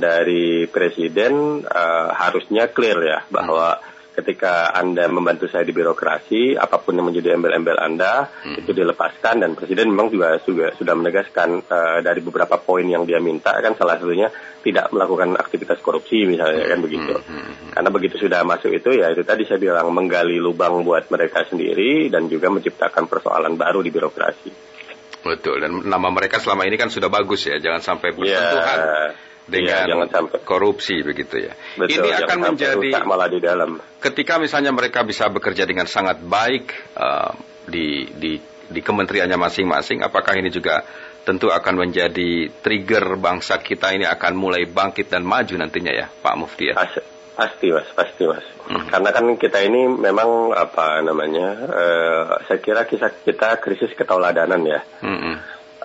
dari 0.00 0.64
presiden 0.72 1.62
uh, 1.68 2.10
harusnya 2.16 2.72
clear 2.72 2.98
ya 3.04 3.18
bahwa 3.28 3.76
hmm 3.76 3.95
ketika 4.16 4.72
Anda 4.72 5.04
membantu 5.12 5.44
saya 5.52 5.68
di 5.68 5.76
birokrasi, 5.76 6.56
apa 6.56 6.80
pun 6.80 6.96
yang 6.96 7.12
menjadi 7.12 7.36
embel-embel 7.36 7.76
Anda 7.76 8.24
hmm. 8.24 8.64
itu 8.64 8.72
dilepaskan 8.72 9.44
dan 9.44 9.52
Presiden 9.52 9.92
memang 9.92 10.08
juga 10.08 10.40
juga 10.40 10.72
sudah 10.72 10.96
menegaskan 10.96 11.68
uh, 11.68 11.98
dari 12.00 12.24
beberapa 12.24 12.56
poin 12.56 12.88
yang 12.88 13.04
dia 13.04 13.20
minta 13.20 13.52
kan 13.60 13.76
salah 13.76 14.00
satunya 14.00 14.32
tidak 14.64 14.88
melakukan 14.96 15.36
aktivitas 15.36 15.84
korupsi 15.84 16.24
misalnya 16.24 16.64
kan 16.64 16.80
begitu. 16.80 17.12
Hmm. 17.12 17.28
hmm, 17.28 17.44
hmm. 17.44 17.70
Karena 17.76 17.90
begitu 17.92 18.16
sudah 18.16 18.40
masuk 18.48 18.72
itu 18.72 18.96
ya 18.96 19.12
itu 19.12 19.20
tadi 19.20 19.44
saya 19.44 19.60
bilang 19.60 19.92
menggali 19.92 20.40
lubang 20.40 20.80
buat 20.80 21.12
mereka 21.12 21.44
sendiri 21.44 22.08
dan 22.08 22.32
juga 22.32 22.48
menciptakan 22.48 23.04
persoalan 23.04 23.60
baru 23.60 23.84
di 23.84 23.92
birokrasi. 23.92 24.50
Betul 25.26 25.60
dan 25.60 25.84
nama 25.84 26.08
mereka 26.08 26.40
selama 26.40 26.64
ini 26.64 26.80
kan 26.80 26.88
sudah 26.88 27.12
bagus 27.12 27.44
ya, 27.44 27.60
jangan 27.60 27.84
sampai 27.84 28.16
bersentuhan. 28.16 28.80
Yeah 28.80 29.25
dengan 29.46 29.86
ya, 29.86 29.90
jangan 29.94 30.08
sampai. 30.10 30.38
korupsi 30.42 31.00
begitu 31.06 31.46
ya. 31.46 31.52
Betul, 31.78 32.02
Ini 32.02 32.10
akan 32.26 32.38
menjadi 32.52 32.90
malah 33.06 33.30
di 33.30 33.38
dalam. 33.38 33.78
Ketika 34.02 34.42
misalnya 34.42 34.74
mereka 34.74 35.06
bisa 35.06 35.30
bekerja 35.30 35.62
dengan 35.64 35.86
sangat 35.86 36.18
baik 36.20 36.74
uh, 36.98 37.32
di 37.70 38.10
di 38.10 38.32
di 38.66 38.80
kementeriannya 38.82 39.38
masing-masing, 39.38 40.02
apakah 40.02 40.34
ini 40.34 40.50
juga 40.50 40.82
tentu 41.22 41.50
akan 41.50 41.86
menjadi 41.86 42.50
trigger 42.62 43.18
bangsa 43.18 43.58
kita 43.58 43.94
ini 43.94 44.06
akan 44.06 44.34
mulai 44.38 44.66
bangkit 44.66 45.10
dan 45.10 45.22
maju 45.26 45.54
nantinya 45.58 45.94
ya, 45.94 46.06
Pak 46.10 46.34
Mufti 46.38 46.70
ya? 46.70 46.74
Pasti 47.36 47.68
mas, 47.68 47.84
pasti 47.92 48.24
mas. 48.24 48.46
Hmm. 48.64 48.88
Karena 48.88 49.12
kan 49.12 49.26
kita 49.36 49.60
ini 49.60 49.92
memang 49.92 50.56
apa 50.56 51.04
namanya, 51.04 51.48
uh, 51.68 52.22
saya 52.48 52.58
kira 52.58 52.88
kisah 52.88 53.12
kita 53.22 53.60
krisis 53.60 53.92
ketauladanan 53.92 54.62
ya. 54.64 54.80
Hmm. 55.04 55.36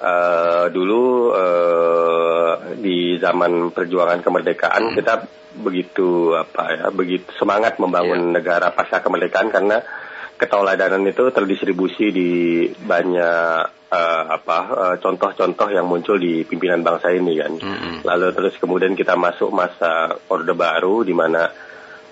Uh, 0.02 0.66
dulu 0.74 1.30
uh, 1.30 2.74
di 2.74 3.22
zaman 3.22 3.70
perjuangan 3.70 4.26
kemerdekaan 4.26 4.90
hmm. 4.90 4.96
kita 4.98 5.14
begitu 5.62 6.34
apa 6.34 6.64
ya 6.74 6.86
begitu 6.90 7.30
semangat 7.38 7.78
membangun 7.78 8.34
yeah. 8.34 8.42
negara 8.42 8.74
pasca 8.74 9.06
kemerdekaan 9.06 9.54
karena 9.54 9.78
ketauladanan 10.42 11.06
itu 11.06 11.30
terdistribusi 11.30 12.10
di 12.10 12.32
banyak 12.82 13.94
uh, 13.94 14.24
apa 14.42 14.58
contoh-contoh 14.98 15.70
uh, 15.70 15.76
yang 15.78 15.86
muncul 15.86 16.18
di 16.18 16.50
pimpinan 16.50 16.82
bangsa 16.82 17.14
ini 17.14 17.38
kan. 17.38 17.54
-hmm. 17.62 18.02
Lalu 18.02 18.28
terus 18.34 18.58
kemudian 18.58 18.98
kita 18.98 19.14
masuk 19.14 19.54
masa 19.54 20.18
orde 20.34 20.58
baru 20.58 21.06
di 21.06 21.14
mana 21.14 21.46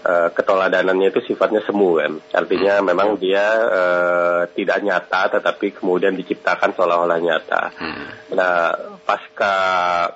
uh, 0.03 0.29
ketoladanannya 0.31 1.11
itu 1.11 1.21
sifatnya 1.33 1.63
semu 1.65 1.99
kan. 1.99 2.13
Artinya 2.31 2.79
hmm. 2.79 2.85
memang 2.85 3.09
dia 3.19 3.45
uh, 3.67 4.41
tidak 4.51 4.79
nyata 4.83 5.39
tetapi 5.39 5.75
kemudian 5.75 6.15
diciptakan 6.15 6.75
seolah-olah 6.75 7.19
nyata. 7.19 7.63
Hmm. 7.75 8.05
Nah, 8.35 8.71
pasca 9.03 9.55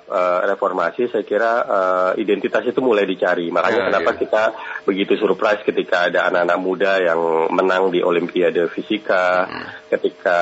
uh, 0.06 0.40
reformasi 0.48 1.10
saya 1.10 1.24
kira 1.26 1.52
uh, 1.66 2.10
identitas 2.16 2.64
itu 2.64 2.78
mulai 2.78 3.04
dicari. 3.04 3.50
Makanya 3.50 3.80
ya, 3.80 3.86
kenapa 3.90 4.10
ya. 4.14 4.18
kita 4.22 4.42
begitu 4.86 5.18
surprise 5.18 5.66
ketika 5.66 6.08
ada 6.08 6.30
anak-anak 6.30 6.58
muda 6.60 6.92
yang 7.02 7.20
menang 7.50 7.90
di 7.90 8.00
Olimpiade 8.00 8.70
Fisika, 8.70 9.44
hmm. 9.48 9.83
Ketika 9.94 10.38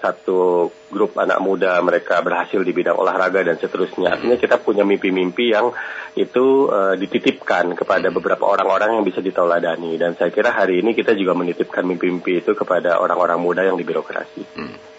satu 0.00 0.72
grup 0.88 1.18
anak 1.20 1.42
muda 1.42 1.76
mereka 1.84 2.22
berhasil 2.24 2.62
di 2.64 2.72
bidang 2.72 2.96
olahraga 2.96 3.44
dan 3.44 3.60
seterusnya. 3.60 4.16
Artinya 4.16 4.40
kita 4.40 4.56
punya 4.62 4.86
mimpi-mimpi 4.86 5.52
yang 5.52 5.74
itu 6.14 6.70
uh, 6.70 6.94
dititipkan 6.94 7.74
kepada 7.74 8.08
beberapa 8.14 8.46
orang-orang 8.46 8.96
yang 8.96 9.04
bisa 9.04 9.18
ditoladani 9.18 9.98
dan 9.98 10.14
saya 10.14 10.30
kira 10.30 10.54
hari 10.54 10.78
ini 10.78 10.94
kita 10.94 11.10
juga 11.18 11.34
menitipkan 11.34 11.82
mimpi-mimpi 11.82 12.40
itu 12.40 12.54
kepada 12.54 13.02
orang-orang 13.02 13.42
muda 13.42 13.66
yang 13.66 13.74
di 13.74 13.82
birokrasi. 13.82 14.42
Hmm. 14.54 14.93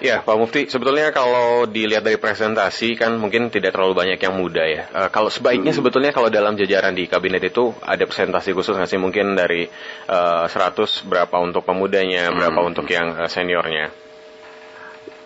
Ya, 0.00 0.24
Pak 0.24 0.32
Mufti, 0.40 0.64
sebetulnya 0.64 1.12
kalau 1.12 1.68
dilihat 1.68 2.00
dari 2.00 2.16
presentasi 2.16 2.96
kan 2.96 3.20
mungkin 3.20 3.52
tidak 3.52 3.76
terlalu 3.76 3.92
banyak 3.92 4.16
yang 4.16 4.32
muda 4.32 4.64
ya. 4.64 4.88
Uh, 4.96 5.08
kalau 5.12 5.28
sebaiknya 5.28 5.76
hmm. 5.76 5.80
sebetulnya 5.84 6.08
kalau 6.16 6.32
dalam 6.32 6.56
jajaran 6.56 6.96
di 6.96 7.04
kabinet 7.04 7.44
itu 7.44 7.76
ada 7.84 8.00
presentasi 8.08 8.56
khusus 8.56 8.80
nggak 8.80 8.88
sih 8.88 8.96
mungkin 8.96 9.36
dari 9.36 9.68
uh, 10.08 10.48
eh, 10.48 10.56
100 10.56 11.04
berapa 11.04 11.36
untuk 11.44 11.68
pemudanya, 11.68 12.32
hmm. 12.32 12.36
berapa 12.40 12.60
untuk 12.64 12.88
yang 12.88 13.12
uh, 13.12 13.28
seniornya? 13.28 13.92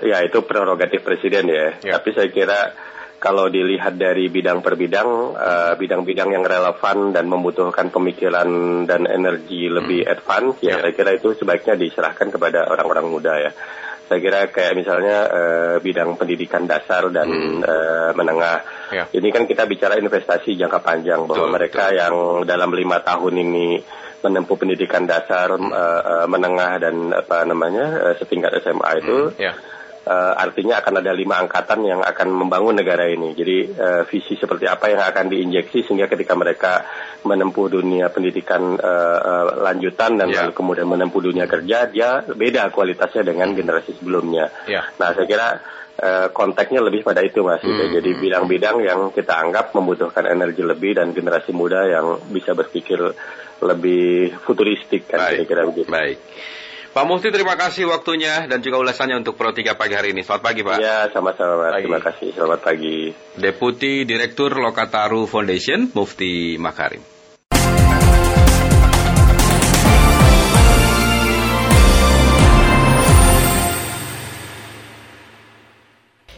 Ya, 0.03 0.27
itu 0.27 0.43
prerogatif 0.43 1.07
presiden 1.07 1.55
ya. 1.55 1.79
ya. 1.79 1.95
Tapi 2.03 2.11
saya 2.11 2.35
kira 2.35 2.75
kalau 3.23 3.47
dilihat 3.47 3.95
dari 3.95 4.27
bidang 4.27 4.59
per 4.59 4.75
bidang, 4.75 5.39
uh, 5.39 5.73
bidang-bidang 5.79 6.35
yang 6.35 6.43
relevan 6.43 7.15
dan 7.15 7.31
membutuhkan 7.31 7.95
pemikiran 7.95 8.51
dan 8.91 9.07
energi 9.07 9.71
lebih 9.71 10.03
hmm. 10.03 10.13
advance, 10.19 10.59
ya 10.67 10.75
yeah. 10.75 10.79
saya 10.83 10.93
kira 10.99 11.15
itu 11.15 11.31
sebaiknya 11.39 11.79
diserahkan 11.79 12.27
kepada 12.35 12.67
orang-orang 12.67 13.07
muda 13.07 13.39
ya. 13.39 13.55
Saya 14.05 14.19
kira 14.21 14.41
kayak 14.53 14.77
misalnya 14.77 15.19
uh, 15.29 15.77
bidang 15.81 16.21
pendidikan 16.21 16.69
dasar 16.69 17.09
dan 17.09 17.29
hmm. 17.29 17.61
uh, 17.65 18.11
menengah. 18.13 18.61
Yeah. 18.93 19.07
Ini 19.11 19.29
kan 19.33 19.49
kita 19.49 19.65
bicara 19.65 19.97
investasi 19.97 20.55
jangka 20.55 20.85
panjang 20.85 21.25
bahwa 21.25 21.49
betul, 21.49 21.55
mereka 21.57 21.85
betul. 21.89 21.99
yang 21.99 22.15
dalam 22.45 22.71
lima 22.77 23.01
tahun 23.01 23.35
ini 23.41 23.69
menempuh 24.25 24.57
pendidikan 24.57 25.05
dasar, 25.05 25.57
hmm. 25.57 25.73
uh, 25.73 26.27
menengah 26.29 26.81
dan 26.81 27.13
apa 27.13 27.45
namanya 27.45 28.13
uh, 28.13 28.15
setingkat 28.17 28.61
SMA 28.61 28.91
itu. 29.01 29.19
Hmm. 29.33 29.41
Yeah 29.41 29.57
uh, 30.05 30.35
artinya 30.37 30.81
akan 30.81 31.01
ada 31.01 31.13
lima 31.17 31.41
angkatan 31.41 31.81
yang 31.85 32.01
akan 32.05 32.29
membangun 32.31 32.77
negara 32.77 33.09
ini. 33.09 33.33
Jadi 33.33 33.57
uh, 33.75 34.03
visi 34.09 34.37
seperti 34.37 34.69
apa 34.69 34.93
yang 34.93 35.03
akan 35.03 35.27
diinjeksi 35.33 35.89
sehingga 35.89 36.07
ketika 36.07 36.37
mereka 36.37 36.73
menempuh 37.25 37.67
dunia 37.73 38.13
pendidikan 38.13 38.77
uh, 38.77 39.19
uh, 39.21 39.45
lanjutan 39.65 40.21
dan 40.21 40.29
yeah. 40.31 40.45
lalu 40.45 40.53
kemudian 40.53 40.89
menempuh 40.89 41.21
dunia 41.21 41.49
kerja, 41.49 41.89
dia 41.89 42.23
beda 42.23 42.69
kualitasnya 42.71 43.25
dengan 43.25 43.57
generasi 43.57 43.97
sebelumnya. 43.97 44.53
Yeah. 44.69 44.85
Nah, 45.01 45.17
saya 45.17 45.27
kira 45.27 45.49
uh, 46.01 46.29
konteksnya 46.31 46.81
lebih 46.85 47.07
pada 47.07 47.25
itu 47.25 47.41
mas. 47.41 47.65
Hmm. 47.65 47.91
Jadi 47.93 48.11
bidang-bidang 48.19 48.77
yang 48.85 49.01
kita 49.11 49.41
anggap 49.41 49.73
membutuhkan 49.73 50.29
energi 50.29 50.63
lebih 50.63 50.99
dan 50.99 51.17
generasi 51.17 51.57
muda 51.57 51.87
yang 51.89 52.21
bisa 52.29 52.53
berpikir 52.53 53.01
lebih 53.65 54.35
futuristik 54.45 55.09
kan 55.09 55.33
kira-kira 55.33 55.65
begitu. 55.65 55.89
Baik. 55.89 56.19
Pak 56.95 57.11
Mufti 57.11 57.35
terima 57.35 57.59
kasih 57.59 57.91
waktunya 57.91 58.47
dan 58.47 58.63
juga 58.63 58.79
ulasannya 58.79 59.19
untuk 59.19 59.35
Pro 59.35 59.51
3 59.51 59.75
pagi 59.75 59.99
hari 59.99 60.15
ini. 60.15 60.23
Selamat 60.23 60.43
pagi 60.47 60.63
Pak. 60.63 60.79
Ya 60.79 61.11
sama-sama 61.11 61.75
Terima 61.75 61.99
kasih. 61.99 62.31
Selamat 62.31 62.63
pagi. 62.63 63.11
Deputi 63.35 64.07
Direktur 64.07 64.55
Lokataru 64.55 65.27
Foundation 65.27 65.91
Mufti 65.91 66.55
Makarim. 66.55 67.03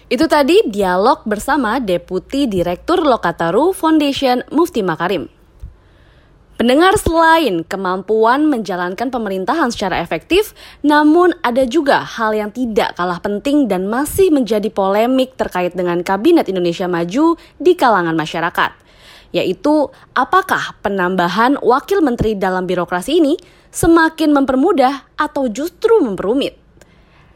Itu 0.08 0.24
tadi 0.32 0.64
dialog 0.72 1.20
bersama 1.28 1.84
Deputi 1.84 2.48
Direktur 2.48 3.04
Lokataru 3.04 3.76
Foundation 3.76 4.40
Mufti 4.48 4.80
Makarim. 4.80 5.35
Pendengar 6.56 6.96
selain 6.96 7.68
kemampuan 7.68 8.48
menjalankan 8.48 9.12
pemerintahan 9.12 9.68
secara 9.68 10.00
efektif, 10.00 10.56
namun 10.80 11.36
ada 11.44 11.68
juga 11.68 12.00
hal 12.00 12.32
yang 12.32 12.48
tidak 12.48 12.96
kalah 12.96 13.20
penting 13.20 13.68
dan 13.68 13.84
masih 13.92 14.32
menjadi 14.32 14.72
polemik 14.72 15.36
terkait 15.36 15.76
dengan 15.76 16.00
Kabinet 16.00 16.48
Indonesia 16.48 16.88
Maju 16.88 17.36
di 17.60 17.76
kalangan 17.76 18.16
masyarakat, 18.16 18.72
yaitu 19.36 19.92
apakah 20.16 20.80
penambahan 20.80 21.60
wakil 21.60 22.00
menteri 22.00 22.32
dalam 22.32 22.64
birokrasi 22.64 23.20
ini 23.20 23.36
semakin 23.68 24.32
mempermudah 24.32 25.12
atau 25.20 25.52
justru 25.52 26.00
memperumit. 26.00 26.56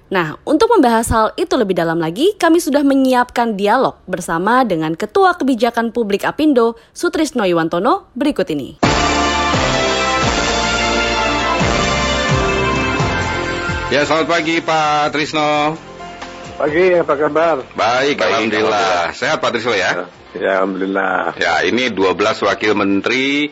Nah, 0.09 0.41
untuk 0.49 0.73
membahas 0.73 1.07
hal 1.13 1.27
itu 1.37 1.61
lebih 1.61 1.77
dalam 1.77 2.01
lagi, 2.01 2.33
kami 2.41 2.57
sudah 2.57 2.81
menyiapkan 2.81 3.53
dialog 3.53 4.01
bersama 4.09 4.65
dengan 4.65 4.97
Ketua 4.97 5.37
Kebijakan 5.37 5.93
Publik 5.93 6.25
Apindo, 6.25 6.81
Sutrisno 6.97 7.45
Iwantono, 7.45 8.09
berikut 8.17 8.49
ini. 8.49 8.90
Ya, 13.91 14.07
selamat 14.07 14.31
pagi 14.31 14.63
Pak 14.63 15.11
Trisno. 15.11 15.75
Pagi, 16.55 16.95
apa 16.95 17.11
kabar? 17.19 17.67
Baik, 17.75 18.23
Baik 18.23 18.23
alhamdulillah. 18.23 19.11
Sehat 19.19 19.43
Pak 19.43 19.51
Trisno 19.51 19.75
ya? 19.75 20.07
Ya, 20.31 20.63
alhamdulillah. 20.63 21.35
Ya, 21.35 21.67
ini 21.67 21.91
12 21.91 22.15
wakil 22.47 22.79
menteri 22.79 23.51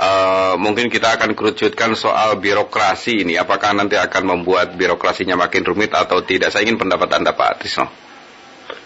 Uh, 0.00 0.56
mungkin 0.56 0.88
kita 0.88 1.12
akan 1.20 1.36
kerucutkan 1.36 1.92
soal 1.92 2.40
birokrasi 2.40 3.20
ini. 3.20 3.36
Apakah 3.36 3.76
nanti 3.76 4.00
akan 4.00 4.32
membuat 4.32 4.72
birokrasinya 4.72 5.36
makin 5.36 5.60
rumit 5.60 5.92
atau 5.92 6.24
tidak? 6.24 6.56
Saya 6.56 6.64
ingin 6.64 6.80
pendapat 6.80 7.20
Anda 7.20 7.36
Pak 7.36 7.60
Trisno. 7.60 7.84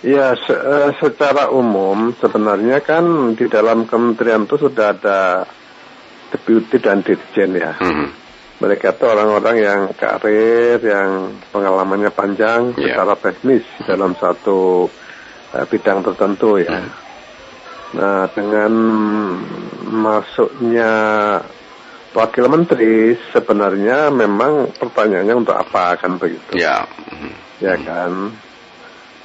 Ya, 0.02 0.34
se 0.34 0.50
uh, 0.50 0.90
secara 0.98 1.54
umum 1.54 2.18
sebenarnya 2.18 2.82
kan 2.82 3.38
di 3.38 3.46
dalam 3.46 3.86
kementerian 3.86 4.42
itu 4.42 4.58
sudah 4.58 4.90
ada 4.90 5.46
deputi 6.34 6.82
dan 6.82 7.06
dirjen 7.06 7.62
ya. 7.62 7.78
Mm 7.78 7.94
-hmm 7.94 8.23
mereka 8.62 8.94
itu 8.94 9.04
orang-orang 9.04 9.56
yang 9.58 9.80
karir, 9.98 10.78
yang 10.78 11.34
pengalamannya 11.50 12.10
panjang 12.14 12.74
yeah. 12.78 12.94
secara 12.94 13.14
teknis 13.18 13.66
dalam 13.82 14.14
satu 14.14 14.86
uh, 15.50 15.64
bidang 15.66 16.06
tertentu 16.06 16.62
ya. 16.62 16.78
Hmm. 16.78 16.90
Nah, 17.94 18.22
dengan 18.30 18.72
masuknya 19.90 20.92
wakil 22.14 22.46
menteri 22.46 23.18
sebenarnya 23.34 24.10
memang 24.14 24.70
pertanyaannya 24.70 25.34
untuk 25.34 25.54
apa 25.58 25.98
kan 25.98 26.18
begitu? 26.18 26.54
Ya. 26.54 26.86
Hmm. 26.86 27.34
Ya 27.58 27.74
kan. 27.78 28.34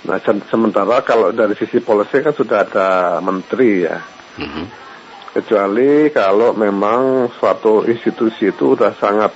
Nah, 0.09 0.17
sementara 0.49 1.05
kalau 1.05 1.29
dari 1.29 1.53
sisi 1.53 1.77
polisi 1.81 2.17
kan 2.25 2.33
sudah 2.33 2.65
ada 2.65 2.89
menteri 3.21 3.85
ya. 3.85 3.97
Hmm 4.41 4.88
kecuali 5.33 6.09
kalau 6.09 6.57
memang 6.57 7.29
suatu 7.37 7.85
institusi 7.85 8.49
itu 8.49 8.73
sudah 8.73 8.93
sangat 8.97 9.31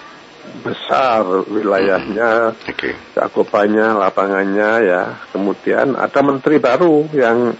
besar 0.63 1.23
wilayahnya, 1.47 2.53
okay. 2.67 2.93
cakupannya, 3.15 3.95
lapangannya 3.95 4.71
ya. 4.83 5.03
Kemudian 5.31 5.95
ada 5.95 6.19
menteri 6.19 6.59
baru 6.59 7.07
yang 7.15 7.55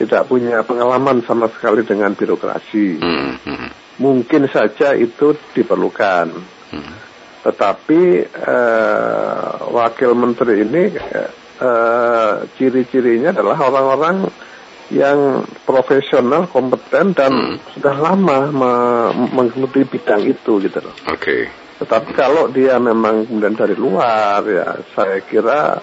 tidak 0.00 0.30
punya 0.30 0.64
pengalaman 0.64 1.20
sama 1.26 1.52
sekali 1.52 1.84
dengan 1.84 2.16
birokrasi. 2.16 3.02
Hmm. 3.02 3.36
Hmm. 3.44 3.68
Mungkin 4.00 4.48
saja 4.48 4.96
itu 4.96 5.36
diperlukan. 5.52 6.26
Hmm. 6.72 6.94
Tetapi 7.44 8.02
eh, 8.24 9.48
wakil 9.68 10.10
menteri 10.16 10.64
ini 10.64 10.84
eh, 11.60 12.34
ciri-cirinya 12.56 13.36
adalah 13.36 13.58
orang-orang 13.60 14.24
yang 14.90 15.46
profesional, 15.62 16.50
kompeten 16.50 17.14
dan 17.14 17.30
hmm. 17.30 17.78
sudah 17.78 17.94
lama 17.94 18.50
mengikuti 19.30 19.86
bidang 19.86 20.26
itu 20.26 20.58
gitu 20.58 20.78
loh. 20.82 20.94
Oke. 21.06 21.18
Okay. 21.18 21.42
Tetapi 21.80 22.10
kalau 22.12 22.52
dia 22.52 22.76
memang 22.76 23.24
kemudian 23.24 23.56
dari 23.56 23.72
luar 23.72 24.44
ya 24.44 24.76
saya 24.92 25.24
kira 25.24 25.80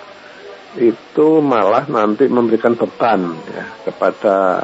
itu 0.77 1.41
malah 1.41 1.89
nanti 1.89 2.29
memberikan 2.29 2.77
beban 2.77 3.33
ya 3.49 3.65
kepada 3.89 4.61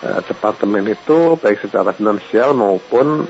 uh, 0.00 0.20
departemen 0.24 0.88
itu 0.88 1.36
baik 1.36 1.60
secara 1.60 1.92
finansial 1.92 2.56
maupun 2.56 3.28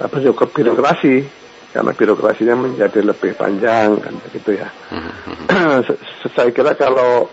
apa 0.00 0.16
uh, 0.16 0.22
juga 0.24 0.48
birokrasi 0.48 1.20
karena 1.68 1.92
birokrasinya 1.92 2.56
menjadi 2.56 3.04
lebih 3.04 3.36
panjang 3.36 4.00
kan 4.00 4.14
begitu 4.24 4.56
ya. 4.56 4.72
Hmm. 4.88 5.04
hmm, 5.04 5.36
hmm. 5.52 6.30
saya 6.32 6.48
kira 6.48 6.72
kalau 6.78 7.28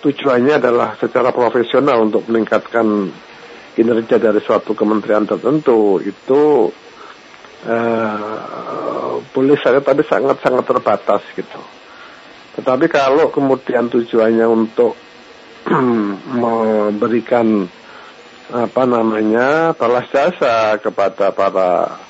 tujuannya 0.00 0.60
adalah 0.60 0.96
secara 0.96 1.30
profesional 1.30 2.08
untuk 2.08 2.26
meningkatkan 2.28 3.12
kinerja 3.76 4.16
dari 4.18 4.40
suatu 4.42 4.74
kementerian 4.74 5.24
tertentu 5.28 6.02
itu 6.02 6.68
uh, 7.64 9.14
boleh 9.30 9.56
saya 9.60 9.78
tapi 9.84 10.02
sangat-sangat 10.04 10.64
terbatas 10.66 11.22
gitu. 11.36 11.60
Tetapi 12.58 12.90
kalau 12.90 13.30
kemudian 13.30 13.86
tujuannya 13.92 14.46
untuk 14.48 14.96
memberikan 16.42 17.68
apa 18.50 18.82
namanya 18.82 19.78
balas 19.78 20.10
jasa 20.10 20.74
kepada 20.82 21.30
para 21.30 22.02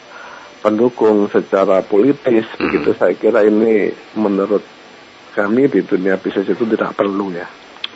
pendukung 0.65 1.29
secara 1.29 1.85
politis 1.85 2.49
hmm. 2.57 2.61
begitu 2.65 2.91
saya 2.97 3.13
kira 3.13 3.45
ini 3.45 3.93
menurut 4.17 4.65
kami 5.37 5.69
di 5.69 5.85
dunia 5.85 6.17
bisnis 6.17 6.49
itu 6.49 6.65
tidak 6.65 6.97
perlu 6.97 7.29
ya 7.33 7.45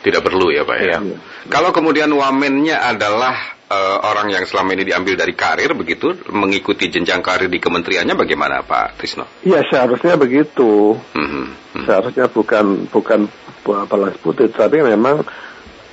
tidak 0.05 0.21
perlu 0.21 0.53
ya 0.53 0.61
Pak 0.61 0.77
ya. 0.77 1.01
ya. 1.01 1.17
Kalau 1.49 1.73
kemudian 1.73 2.13
wamennya 2.13 2.77
adalah 2.77 3.57
uh, 3.65 3.97
orang 4.05 4.29
yang 4.29 4.45
selama 4.45 4.77
ini 4.77 4.85
diambil 4.85 5.17
dari 5.17 5.33
karir 5.33 5.73
begitu 5.73 6.13
mengikuti 6.29 6.93
jenjang 6.93 7.25
karir 7.25 7.49
di 7.49 7.57
kementeriannya 7.57 8.13
bagaimana 8.13 8.61
Pak 8.61 9.01
Trisno? 9.01 9.25
Iya 9.41 9.65
seharusnya 9.65 10.13
begitu. 10.13 10.93
Mm 11.17 11.25
-hmm. 11.25 11.45
Seharusnya 11.89 12.29
bukan 12.29 12.85
bukan 12.93 13.25
balas 13.65 14.13
putih 14.21 14.53
tapi 14.53 14.85
memang 14.85 15.25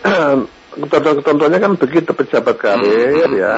contoh-contohnya 0.92 1.56
kan 1.56 1.72
begitu 1.80 2.12
pejabat 2.12 2.56
karir 2.60 3.16
mm 3.16 3.32
-hmm. 3.32 3.40
ya 3.40 3.54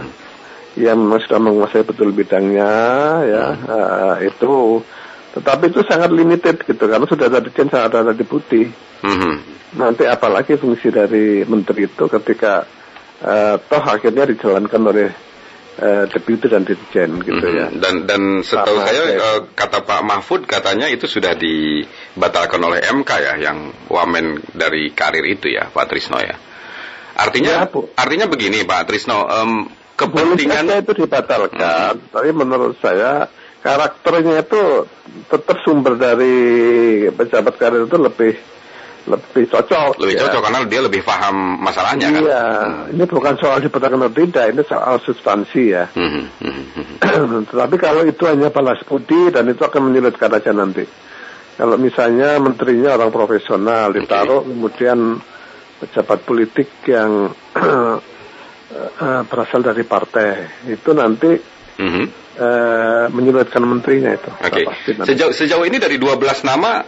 yang 0.75 0.99
sudah 1.07 1.39
menguasai 1.39 1.87
betul 1.87 2.11
bidangnya 2.15 2.71
ya 3.27 3.47
mm 3.55 3.59
-hmm. 3.59 3.75
uh, 3.75 4.17
itu 4.23 4.53
tetapi 5.35 5.75
itu 5.75 5.83
sangat 5.83 6.15
limited 6.15 6.63
gitu 6.63 6.87
karena 6.87 7.03
sudah 7.11 7.27
ada 7.27 7.43
dirjen 7.43 7.67
sangat 7.67 7.91
ada 7.99 8.15
deputi. 8.15 8.71
Mm 9.03 9.17
-hmm. 9.19 9.35
Nanti 9.75 10.07
apalagi 10.07 10.55
fungsi 10.55 10.95
dari 10.95 11.43
menteri 11.43 11.91
itu 11.91 12.07
ketika 12.07 12.63
uh, 13.19 13.59
toh 13.59 13.83
akhirnya 13.83 14.31
dijalankan 14.31 14.83
oleh 14.87 15.11
uh, 15.83 16.07
deputi 16.07 16.47
dan 16.47 16.63
dirjen 16.63 17.19
gitu 17.27 17.35
mm 17.35 17.51
-hmm. 17.51 17.59
ya. 17.59 17.67
Dan 17.75 18.07
dan 18.07 18.23
setahu 18.47 18.79
saya 18.79 19.03
uh, 19.19 19.41
kata 19.51 19.83
Pak 19.83 20.03
Mahfud 20.07 20.47
katanya 20.47 20.87
itu 20.87 21.11
sudah 21.11 21.35
dibatalkan 21.35 22.63
oleh 22.63 22.87
MK 22.87 23.11
ya 23.19 23.35
yang 23.51 23.75
wamen 23.91 24.39
dari 24.55 24.95
karir 24.95 25.27
itu 25.27 25.51
ya 25.51 25.67
Pak 25.67 25.91
Trisno 25.91 26.23
ya. 26.23 26.39
Artinya 27.15 27.67
ya, 27.67 27.71
artinya 27.99 28.27
begini 28.31 28.63
Pak 28.63 28.87
Trisno 28.87 29.27
um, 29.27 29.67
kepentingan 29.99 30.83
itu 30.83 31.07
dibatalkan, 31.07 31.95
hmm. 31.99 32.11
tapi 32.11 32.31
menurut 32.35 32.75
saya 32.83 33.31
karakternya 33.65 34.45
itu 34.45 34.85
tetap 35.33 35.57
sumber 35.65 35.97
dari 35.97 36.37
pejabat 37.09 37.57
karir 37.57 37.89
itu 37.89 37.97
lebih 37.97 38.37
lebih 39.05 39.45
cocok. 39.53 40.01
Lebih 40.01 40.17
ya. 40.17 40.21
cocok 40.29 40.41
karena 40.49 40.61
dia 40.65 40.81
lebih 40.81 41.03
paham 41.05 41.61
masalahnya 41.61 42.09
iya, 42.09 42.17
kan. 42.17 42.23
Iya, 42.25 42.45
hmm. 42.45 42.93
ini 42.97 43.05
bukan 43.05 43.35
soal 43.37 43.59
dipetakkan 43.61 44.01
atau 44.01 44.17
tidak, 44.17 44.45
ini 44.53 44.63
soal 44.65 44.97
substansi 45.01 45.63
ya. 45.73 45.85
Hmm. 45.93 46.29
Hmm. 46.41 46.65
hmm. 46.73 47.45
Tetapi 47.53 47.77
kalau 47.77 48.05
itu 48.05 48.25
hanya 48.25 48.49
balas 48.49 48.81
putih 48.85 49.29
dan 49.33 49.49
itu 49.49 49.61
akan 49.61 49.93
menyulitkan 49.93 50.33
aja 50.33 50.53
nanti. 50.57 50.85
Kalau 51.55 51.77
misalnya 51.79 52.41
menterinya 52.41 52.99
orang 52.99 53.13
profesional 53.15 53.95
ditaruh, 53.95 54.43
okay. 54.43 54.49
kemudian 54.51 54.99
pejabat 55.85 56.19
politik 56.25 56.69
yang 56.89 57.29
uh, 57.61 57.97
berasal 59.31 59.61
dari 59.61 59.85
partai 59.85 60.49
itu 60.73 60.91
nanti 60.97 61.31
mm 61.79 61.91
-hmm. 61.93 62.24
Uh, 62.39 63.07
menyulitkan 63.11 63.63
menterinya 63.65 64.15
itu. 64.15 64.31
Oke. 64.31 64.63
Okay. 64.67 65.05
Sejauh 65.07 65.33
sejauh 65.35 65.65
ini 65.67 65.79
dari 65.79 65.97
12 65.99 66.21
nama 66.47 66.85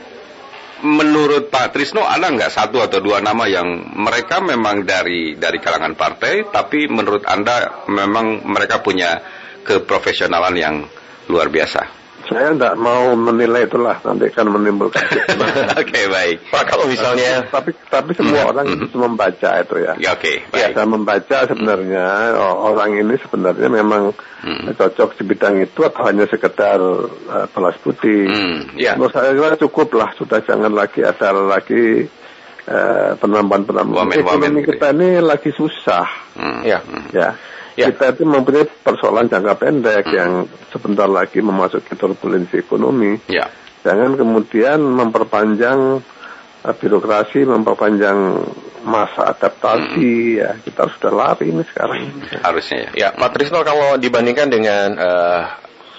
menurut 0.85 1.49
Pak 1.49 1.73
Trisno 1.73 2.05
ada 2.05 2.29
nggak 2.29 2.53
satu 2.53 2.85
atau 2.85 3.01
dua 3.01 3.25
nama 3.25 3.49
yang 3.49 3.97
mereka 3.97 4.45
memang 4.45 4.85
dari 4.85 5.33
dari 5.41 5.57
kalangan 5.57 5.97
partai 5.97 6.53
tapi 6.53 6.85
menurut 6.85 7.25
Anda 7.25 7.89
memang 7.89 8.45
mereka 8.45 8.85
punya 8.85 9.17
keprofesionalan 9.65 10.55
yang 10.55 10.85
luar 11.33 11.49
biasa? 11.49 11.96
Saya 12.27 12.53
tidak 12.53 12.75
mau 12.77 13.15
menilai 13.15 13.71
itulah 13.71 13.97
nanti 14.03 14.29
kan 14.35 14.51
menimbulkan 14.51 15.03
Oke 15.81 15.87
okay, 15.87 16.05
baik. 16.11 16.37
Pak 16.51 16.65
kalau 16.67 16.85
misalnya 16.91 17.47
tapi 17.49 17.73
tapi 17.87 18.13
semua 18.19 18.43
mm 18.45 18.51
orang 18.51 18.67
mm-hmm. 18.67 18.99
membaca 18.99 19.51
itu 19.63 19.77
ya. 19.81 19.93
ya 19.97 20.11
Oke. 20.15 20.43
Okay, 20.45 20.59
ya 20.59 20.75
saya 20.75 20.87
membaca 20.87 21.39
sebenarnya 21.47 22.07
mm 22.35 22.57
orang 22.59 22.91
ini 22.99 23.15
sebenarnya 23.23 23.69
memang 23.71 24.13
mm 24.43 24.75
cocok 24.77 25.17
di 25.19 25.23
bidang 25.25 25.57
itu 25.63 25.81
atau 25.87 26.03
hanya 26.07 26.27
sekedar 26.27 26.79
uh, 27.31 27.47
pelas 27.51 27.79
putih. 27.81 28.29
Mm, 28.29 28.77
yeah. 28.77 28.95
Menurut 28.99 29.15
saya 29.15 29.33
kira 29.33 29.57
cukup 29.57 29.89
lah 29.97 30.11
sudah 30.19 30.43
jangan 30.45 30.71
lagi 30.75 31.01
ada 31.07 31.33
lagi 31.33 32.05
uh, 32.69 33.13
penambahan-penambahan. 33.17 34.13
Ekonomi 34.21 34.61
gitu 34.63 34.77
kita 34.77 34.91
ya. 34.91 34.95
ini 34.95 35.09
lagi 35.23 35.51
susah. 35.55 36.07
Mm, 36.37 36.61
ya. 36.67 36.79
Mm. 36.83 37.07
Ya 37.15 37.31
ya. 37.77 37.93
kita 37.93 38.17
itu 38.17 38.25
mempunyai 38.25 38.67
persoalan 38.67 39.29
jangka 39.29 39.55
pendek 39.61 40.05
hmm. 40.09 40.17
yang 40.17 40.31
sebentar 40.73 41.07
lagi 41.07 41.39
memasuki 41.45 41.95
turbulensi 41.95 42.59
ekonomi. 42.59 43.21
Ya. 43.31 43.53
Jangan 43.87 44.19
kemudian 44.19 44.83
memperpanjang 44.83 46.03
uh, 46.67 46.75
birokrasi, 46.75 47.47
memperpanjang 47.47 48.19
masa 48.87 49.35
adaptasi 49.35 50.39
hmm. 50.39 50.39
ya 50.41 50.51
kita 50.63 50.83
sudah 50.97 51.13
lari 51.13 51.53
ini 51.53 51.63
sekarang. 51.69 52.11
Harusnya 52.43 52.91
ya. 52.91 52.91
Ya, 52.95 53.09
Pak 53.15 53.31
Trisno 53.37 53.63
kalau 53.63 54.01
dibandingkan 54.01 54.49
dengan 54.51 54.89
uh, 54.99 55.43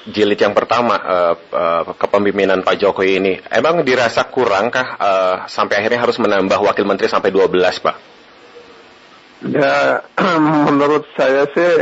jilid 0.08 0.40
yang 0.40 0.56
pertama 0.56 0.96
uh, 0.96 1.36
uh, 1.36 1.84
kepemimpinan 2.00 2.64
Pak 2.64 2.80
Jokowi 2.80 3.20
ini, 3.20 3.34
emang 3.52 3.84
dirasa 3.84 4.28
kurangkah 4.32 4.88
uh, 4.96 5.36
sampai 5.52 5.84
akhirnya 5.84 6.00
harus 6.00 6.18
menambah 6.18 6.60
wakil 6.64 6.88
menteri 6.88 7.12
sampai 7.12 7.30
12, 7.30 7.52
Pak? 7.84 7.96
Ya, 9.46 10.02
menurut 10.66 11.06
saya 11.14 11.46
sih 11.54 11.74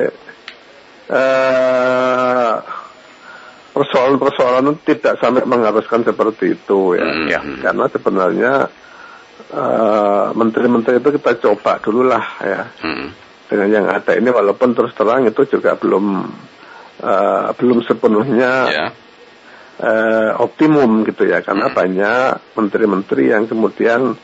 uh, 1.08 2.56
persoalan-persoalan 3.76 4.80
tidak 4.88 5.20
sampai 5.20 5.44
mengharuskan 5.44 6.08
seperti 6.08 6.56
itu 6.56 6.96
ya, 6.96 7.08
hmm. 7.12 7.28
ya. 7.28 7.40
karena 7.64 7.86
sebenarnya 7.92 8.54
uh, 9.52 10.32
menteri-menteri 10.32 11.04
itu 11.04 11.10
kita 11.20 11.32
coba 11.44 11.84
dulu 11.84 12.08
lah 12.08 12.26
ya 12.40 12.62
hmm. 12.72 13.08
dengan 13.52 13.70
yang 13.72 13.86
ada 13.92 14.16
ini 14.16 14.32
walaupun 14.32 14.72
terus 14.72 14.96
terang 14.96 15.28
itu 15.28 15.44
juga 15.48 15.76
belum 15.76 16.06
uh, 17.04 17.52
belum 17.60 17.84
sepenuhnya 17.84 18.54
yeah. 18.72 18.72
Ya. 18.72 18.88
uh, 19.84 20.32
optimum 20.40 21.04
gitu 21.04 21.28
ya 21.28 21.44
karena 21.44 21.68
hmm. 21.68 21.76
banyak 21.76 22.28
menteri-menteri 22.56 23.24
yang 23.36 23.44
kemudian 23.52 24.16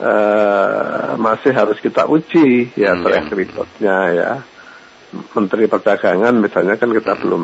uh, 0.00 1.14
masih 1.20 1.52
harus 1.54 1.78
kita 1.78 2.08
uji 2.08 2.74
ya 2.74 2.94
hmm, 2.94 3.02
track 3.04 3.26
ya. 3.30 3.34
recordnya 3.34 3.98
ya. 4.10 4.30
Menteri 5.14 5.70
Perdagangan 5.70 6.34
misalnya 6.42 6.74
kan 6.74 6.90
kita 6.90 7.14
hmm. 7.14 7.20
belum 7.22 7.42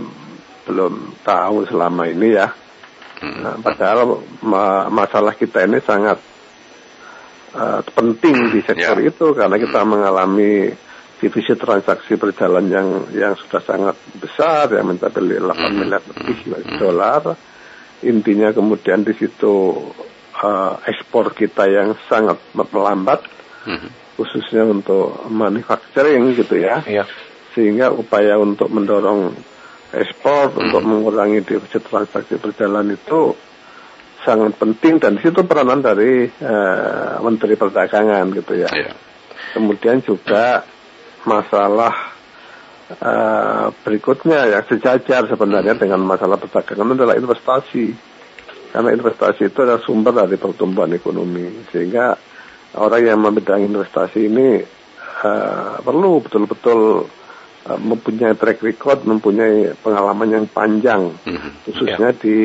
belum 0.66 0.94
tahu 1.22 1.56
selama 1.70 2.10
ini 2.10 2.28
ya. 2.34 2.48
Hmm. 3.20 3.36
Nah, 3.44 3.54
padahal 3.60 4.24
ma 4.42 4.88
masalah 4.88 5.36
kita 5.36 5.68
ini 5.68 5.78
sangat 5.84 6.18
uh, 7.54 7.80
penting 7.94 8.50
di 8.50 8.60
sektor 8.64 8.96
yeah. 8.98 9.10
itu 9.10 9.26
karena 9.36 9.56
kita 9.60 9.80
hmm. 9.84 9.88
mengalami 9.90 10.72
divisi 11.20 11.52
transaksi 11.52 12.16
berjalan 12.16 12.64
yang 12.72 12.88
yang 13.12 13.36
sudah 13.36 13.60
sangat 13.60 13.96
besar 14.16 14.72
ya 14.72 14.80
mencapai 14.80 15.20
8 15.20 15.52
hmm. 15.52 15.72
miliar 15.76 16.02
lebih 16.02 16.36
hmm. 16.48 16.78
dolar. 16.80 17.22
Intinya 18.00 18.48
kemudian 18.56 19.04
di 19.04 19.12
situ 19.12 19.76
uh, 20.40 20.80
ekspor 20.88 21.32
kita 21.36 21.68
yang 21.68 21.94
sangat 22.08 22.40
melambat, 22.56 23.24
hmm. 23.68 24.16
khususnya 24.16 24.64
untuk 24.66 25.28
manufacturing 25.28 26.34
gitu 26.34 26.60
ya. 26.60 26.82
Yeah. 26.88 27.06
Sehingga 27.52 27.92
upaya 27.92 28.40
untuk 28.40 28.72
mendorong 28.72 29.36
ekspor 29.92 30.54
hmm. 30.54 30.60
untuk 30.66 30.82
mengurangi 30.86 31.44
defisit 31.44 31.84
transaksi 31.86 32.38
berjalan 32.40 32.94
itu 32.94 33.34
sangat 34.20 34.52
penting 34.60 35.00
dan 35.00 35.16
di 35.16 35.24
situ 35.24 35.40
peranan 35.48 35.80
dari 35.80 36.28
uh, 36.28 37.16
Menteri 37.24 37.56
Perdagangan 37.56 38.32
gitu 38.36 38.52
ya. 38.56 38.68
Yeah. 38.72 38.94
Kemudian 39.56 40.04
juga 40.04 40.62
masalah 41.24 41.92
uh, 43.00 43.66
berikutnya 43.82 44.46
ya 44.48 44.60
sejajar 44.64 45.28
sebenarnya 45.28 45.74
hmm. 45.76 45.82
dengan 45.82 46.00
masalah 46.04 46.36
perdagangan 46.40 46.96
adalah 46.96 47.16
investasi 47.16 48.09
karena 48.70 48.94
investasi 48.94 49.50
itu 49.50 49.58
adalah 49.66 49.82
sumber 49.82 50.14
dari 50.14 50.38
pertumbuhan 50.38 50.94
ekonomi. 50.94 51.66
Sehingga 51.74 52.14
orang 52.78 53.02
yang 53.02 53.18
memegang 53.18 53.66
investasi 53.66 54.30
ini 54.30 54.62
uh, 55.26 55.82
perlu 55.82 56.22
betul-betul 56.22 57.10
uh, 57.66 57.80
mempunyai 57.82 58.38
track 58.38 58.62
record, 58.62 59.02
mempunyai 59.02 59.74
pengalaman 59.82 60.28
yang 60.30 60.46
panjang, 60.46 61.10
mm-hmm. 61.10 61.66
khususnya 61.66 62.14
yeah. 62.14 62.20
di 62.22 62.38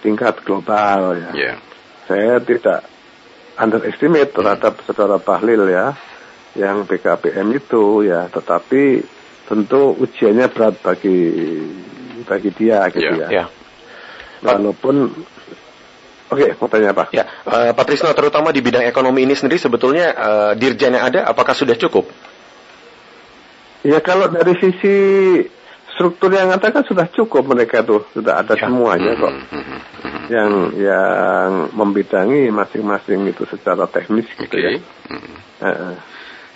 tingkat 0.00 0.40
global 0.48 1.16
ya. 1.16 1.30
Yeah. 1.36 1.56
Saya 2.08 2.40
tidak 2.40 2.88
underestimate 3.60 4.32
terhadap 4.32 4.80
mm-hmm. 4.80 4.86
saudara 4.88 5.20
Bahlil 5.20 5.68
ya, 5.68 5.92
yang 6.56 6.88
BKPM 6.88 7.52
itu 7.52 8.08
ya, 8.08 8.32
tetapi 8.32 9.04
tentu 9.44 9.92
ujiannya 10.00 10.48
berat 10.48 10.80
bagi 10.80 11.20
bagi 12.24 12.50
dia 12.56 12.88
gitu 12.88 13.12
yeah. 13.12 13.28
ya. 13.28 13.44
Yeah. 13.44 13.48
Walaupun 14.44 15.24
Oke, 16.32 16.56
mau 16.56 16.68
tanya 16.72 16.96
apa? 16.96 17.12
Ya, 17.12 17.28
uh, 17.44 17.76
Pak 17.76 17.84
Trisno, 17.84 18.08
terutama 18.16 18.48
di 18.48 18.64
bidang 18.64 18.88
ekonomi 18.88 19.28
ini 19.28 19.36
sendiri 19.36 19.60
sebetulnya 19.60 20.06
uh, 20.16 20.52
dirjen 20.56 20.96
yang 20.96 21.04
ada 21.12 21.28
apakah 21.28 21.52
sudah 21.52 21.76
cukup? 21.76 22.08
Ya 23.84 24.00
kalau 24.00 24.32
dari 24.32 24.56
sisi 24.56 24.96
struktur 25.92 26.32
yang 26.32 26.48
ada 26.50 26.72
kan 26.72 26.82
sudah 26.82 27.06
cukup 27.12 27.44
mereka 27.46 27.84
tuh 27.84 28.08
sudah 28.16 28.40
ada 28.40 28.56
ya. 28.56 28.66
semuanya 28.66 29.12
kok. 29.14 29.32
Mm 29.52 29.62
-hmm. 29.62 29.78
Yang 30.32 30.52
yang 30.80 31.50
membidangi 31.76 32.48
masing-masing 32.48 33.28
itu 33.28 33.44
secara 33.44 33.84
teknis 33.84 34.24
gitu 34.34 34.48
okay. 34.48 34.80
ya. 34.80 34.80
Mm 35.12 35.18
-hmm. 35.20 35.36
uh, 35.60 35.94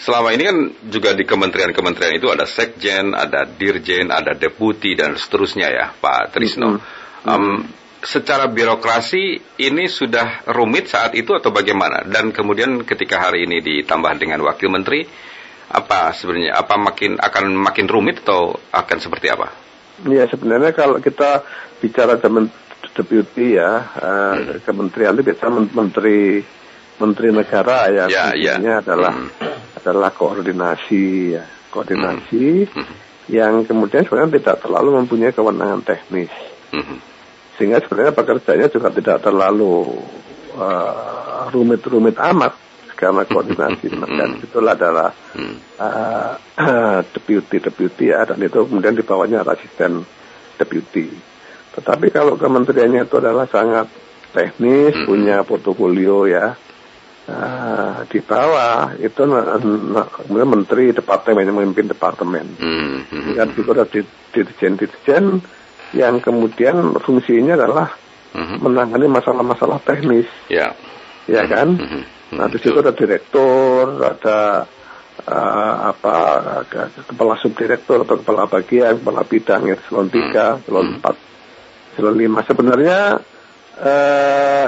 selama 0.00 0.33
ini 0.33 0.42
kan 0.48 0.59
juga 0.88 1.12
di 1.12 1.28
kementerian-kementerian 1.28 2.16
itu 2.16 2.33
ada 2.33 2.48
sekjen, 2.48 3.12
ada 3.12 3.44
dirjen, 3.44 4.09
ada 4.09 4.33
deputi 4.33 4.96
dan 4.96 5.14
seterusnya 5.20 5.68
ya, 5.68 5.87
Pak 5.92 6.33
Trisno. 6.33 6.74
Mm 6.74 6.81
-hmm. 6.81 7.28
um, 7.28 7.46
secara 8.02 8.46
birokrasi 8.46 9.42
ini 9.58 9.90
sudah 9.90 10.46
rumit 10.54 10.90
saat 10.90 11.14
itu 11.18 11.34
atau 11.34 11.50
bagaimana? 11.50 12.06
Dan 12.06 12.30
kemudian 12.30 12.87
ketika 12.87 13.18
hari 13.18 13.46
ini 13.46 13.58
ditambah 13.58 14.12
dengan 14.18 14.42
wakil 14.46 14.70
menteri, 14.70 15.02
apa 15.70 16.14
sebenarnya? 16.14 16.54
Apa 16.54 16.78
makin 16.78 17.18
akan 17.18 17.44
makin 17.58 17.87
rumit 17.90 18.22
atau 18.22 18.54
akan 18.70 18.98
seperti 19.02 19.26
apa? 19.34 19.50
Ya 20.06 20.30
sebenarnya 20.30 20.70
kalau 20.74 21.02
kita 21.02 21.42
bicara 21.82 22.22
teman 22.22 22.50
deputi 22.94 23.58
ya, 23.58 23.82
uh, 23.98 24.34
hmm. 24.38 24.62
kementerian 24.62 25.14
itu 25.18 25.22
biasa 25.26 25.50
menteri 25.50 26.42
menteri 26.98 27.28
negara 27.30 27.87
ya, 27.94 28.04
ya, 28.11 28.34
ya. 28.34 28.82
adalah 28.82 29.14
hmm. 29.14 29.78
adalah 29.78 30.11
koordinasi 30.14 31.34
ya, 31.34 31.46
koordinasi 31.70 32.66
hmm. 32.66 32.74
Hmm. 32.74 32.96
yang 33.30 33.62
kemudian 33.66 34.06
sebenarnya 34.06 34.38
tidak 34.38 34.56
terlalu 34.66 34.98
mempunyai 35.02 35.34
kewenangan 35.34 35.82
teknis. 35.82 36.30
Hmm 36.74 37.08
sehingga 37.59 37.83
sebenarnya 37.83 38.14
pekerjaannya 38.14 38.68
juga 38.71 38.88
tidak 38.94 39.18
terlalu 39.18 39.99
uh, 40.55 41.51
rumit-rumit 41.51 42.14
uh, 42.14 42.31
amat 42.31 42.55
karena 42.94 43.23
koordinasi 43.27 43.94
dan 43.94 44.42
itulah 44.42 44.75
adalah 44.75 45.11
uh, 45.79 46.35
uh, 46.38 46.99
deputy 47.14 47.59
deputy 47.62 48.14
ya 48.14 48.27
dan 48.27 48.38
itu 48.42 48.62
kemudian 48.62 48.94
di 48.94 49.03
bawahnya 49.03 49.42
asisten 49.42 50.07
deputy. 50.59 51.11
Tetapi 51.79 52.11
kalau 52.11 52.35
kementeriannya 52.35 53.07
itu 53.07 53.23
adalah 53.23 53.47
sangat 53.47 53.87
teknis, 54.35 54.99
hmm. 54.99 55.07
punya 55.07 55.47
portofolio 55.47 56.27
ya. 56.27 56.59
Uh, 57.29 58.09
di 58.09 58.25
bawah 58.25 58.97
itu 58.97 59.21
nah, 59.29 60.09
kemudian 60.09 60.49
menteri 60.49 60.97
departemen 60.97 61.44
yang 61.44 61.61
memimpin 61.61 61.87
departemen. 61.87 62.57
Hmm. 62.57 63.05
Kan 63.37 63.53
itu 63.53 63.68
ada 63.68 63.85
dirjen-dirjen 64.33 65.44
yang 65.96 66.20
kemudian 66.20 66.96
fungsinya 67.01 67.57
adalah 67.57 67.88
uh-huh. 68.35 68.59
menangani 68.61 69.09
masalah-masalah 69.09 69.81
teknis. 69.85 70.29
Ya. 70.53 70.77
Ya 71.29 71.44
kan? 71.48 71.77
Uh-huh. 71.77 72.03
Nah, 72.37 72.46
di 72.53 72.61
situ 72.61 72.77
ada 72.77 72.92
direktur, 72.92 74.05
ada 74.05 74.68
uh, 75.24 75.74
apa 75.88 76.16
kepala 77.09 77.40
subdirektur 77.40 78.05
atau 78.05 78.20
kepala 78.20 78.44
bagian, 78.44 79.01
kepala 79.01 79.24
bidang 79.24 79.62
ya, 79.72 79.77
eselon 79.81 80.12
3, 80.12 80.64
eselon 80.64 81.01
4, 81.01 81.96
eselon 81.96 82.16
5. 82.20 82.48
Sebenarnya 82.53 83.01
uh, 83.81 84.66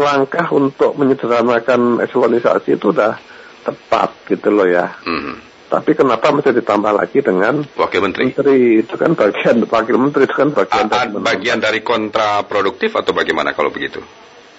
langkah 0.00 0.46
untuk 0.50 0.98
menyederhanakan 0.98 2.02
eselonisasi 2.02 2.74
itu 2.74 2.90
sudah 2.90 3.18
tepat 3.62 4.10
gitu 4.26 4.50
loh 4.50 4.66
ya. 4.66 4.90
Uh-huh. 5.06 5.49
Tapi 5.70 5.94
kenapa 5.94 6.34
mesti 6.34 6.50
ditambah 6.50 6.92
lagi 6.98 7.22
dengan 7.22 7.62
wakil 7.78 8.02
menteri? 8.02 8.34
Menteri 8.34 8.82
itu 8.82 8.94
kan 8.98 9.14
bagian 9.14 9.62
wakil 9.78 9.96
menteri 10.02 10.26
itu 10.26 10.34
kan 10.34 10.50
bagian 10.50 10.86
A, 10.90 11.06
dari 11.06 11.08
bagian 11.22 11.58
dari 11.62 11.80
kontraproduktif 11.86 12.90
atau 12.98 13.14
bagaimana 13.14 13.54
kalau 13.54 13.70
begitu? 13.70 14.02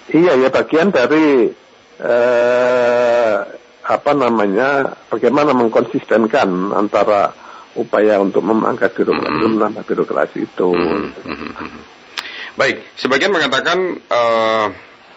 Iya 0.07 0.39
ya 0.39 0.47
bagian 0.47 0.95
dari 0.95 1.51
eh, 1.99 3.37
apa 3.81 4.11
namanya 4.15 4.95
bagaimana 5.11 5.51
mengkonsistenkan 5.51 6.71
antara 6.71 7.35
upaya 7.75 8.19
untuk 8.19 8.43
memangkat 8.47 8.95
birokrasi, 8.95 9.27
mm 9.27 9.39
-hmm. 9.43 9.51
menambah 9.59 9.83
birokrasi 9.83 10.37
itu. 10.47 10.69
Mm 10.71 11.11
-hmm. 11.11 11.81
Baik, 12.55 12.83
sebagian 12.99 13.31
mengatakan 13.31 13.99
uh, 14.11 14.67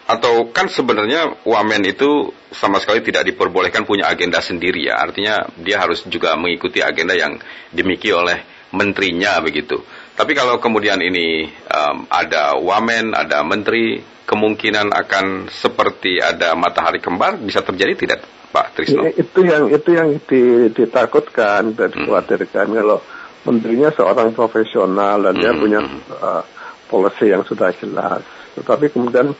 atau 0.05 0.53
kan 0.53 0.69
sebenarnya 0.69 1.41
wamen 1.49 1.81
itu 1.89 2.29
sama 2.53 2.77
sekali 2.77 3.01
tidak 3.01 3.25
diperbolehkan 3.25 3.89
punya 3.89 4.05
agenda 4.05 4.37
sendiri 4.37 4.85
ya 4.85 5.01
artinya 5.01 5.49
dia 5.57 5.81
harus 5.81 6.05
juga 6.05 6.37
mengikuti 6.37 6.77
agenda 6.85 7.17
yang 7.17 7.41
dimiliki 7.73 8.13
oleh 8.13 8.45
menterinya 8.69 9.41
begitu 9.41 9.81
tapi 10.13 10.37
kalau 10.37 10.61
kemudian 10.61 11.01
ini 11.01 11.49
um, 11.49 12.05
ada 12.05 12.53
wamen 12.61 13.17
ada 13.17 13.41
menteri 13.41 13.97
kemungkinan 14.29 14.93
akan 14.93 15.49
seperti 15.49 16.21
ada 16.21 16.53
matahari 16.53 17.01
kembar 17.01 17.41
bisa 17.41 17.65
terjadi 17.65 17.93
tidak 17.97 18.19
Pak 18.53 18.77
Trisno 18.77 19.09
ya, 19.09 19.13
itu 19.17 19.39
yang 19.41 19.73
itu 19.73 19.89
yang 19.89 20.09
ditakutkan 20.69 21.73
dan 21.73 21.89
hmm. 21.89 22.05
dikhawatirkan 22.05 22.65
hmm. 22.69 22.77
kalau 22.77 22.99
menterinya 23.45 23.89
seorang 23.89 24.37
profesional 24.37 25.17
dan 25.17 25.33
hmm. 25.33 25.41
dia 25.41 25.51
punya 25.57 25.79
uh, 26.21 26.45
policy 26.93 27.33
yang 27.33 27.41
sudah 27.41 27.73
jelas 27.73 28.21
tetapi 28.53 28.93
kemudian 28.93 29.33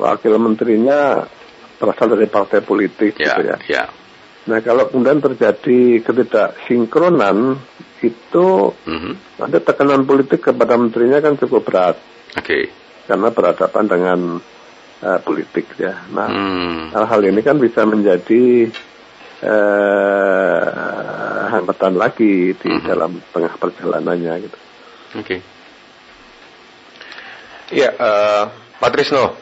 wakil 0.00 0.32
menterinya 0.40 1.28
berasal 1.76 2.12
dari 2.16 2.28
partai 2.28 2.60
politik 2.64 3.20
ya, 3.20 3.36
gitu 3.36 3.42
ya. 3.44 3.56
ya. 3.68 3.84
Nah 4.48 4.58
kalau 4.64 4.88
kemudian 4.88 5.20
terjadi 5.20 6.00
ketidaksinkronan 6.00 7.60
itu 8.00 8.72
mm-hmm. 8.72 9.44
ada 9.44 9.58
tekanan 9.60 10.08
politik 10.08 10.40
kepada 10.40 10.80
menterinya 10.80 11.20
kan 11.20 11.36
cukup 11.36 11.68
berat. 11.68 11.96
Oke. 12.36 12.44
Okay. 12.44 12.64
Karena 13.04 13.28
berhadapan 13.28 13.84
dengan 13.84 14.40
uh, 15.04 15.18
politik 15.20 15.76
ya. 15.76 16.08
Nah 16.08 16.28
mm. 16.28 16.96
hal-hal 16.96 17.20
ini 17.28 17.40
kan 17.44 17.60
bisa 17.60 17.84
menjadi 17.84 18.72
uh, 19.44 20.64
hambatan 21.52 22.00
lagi 22.00 22.56
di 22.56 22.68
mm-hmm. 22.68 22.88
dalam 22.88 23.20
tengah 23.32 23.54
perjalanannya 23.60 24.34
gitu. 24.40 24.58
Oke. 25.20 25.36
Okay. 25.36 25.40
Ya, 27.70 27.94
uh, 27.94 28.50
Pak 28.82 28.90
Trisno, 28.90 29.38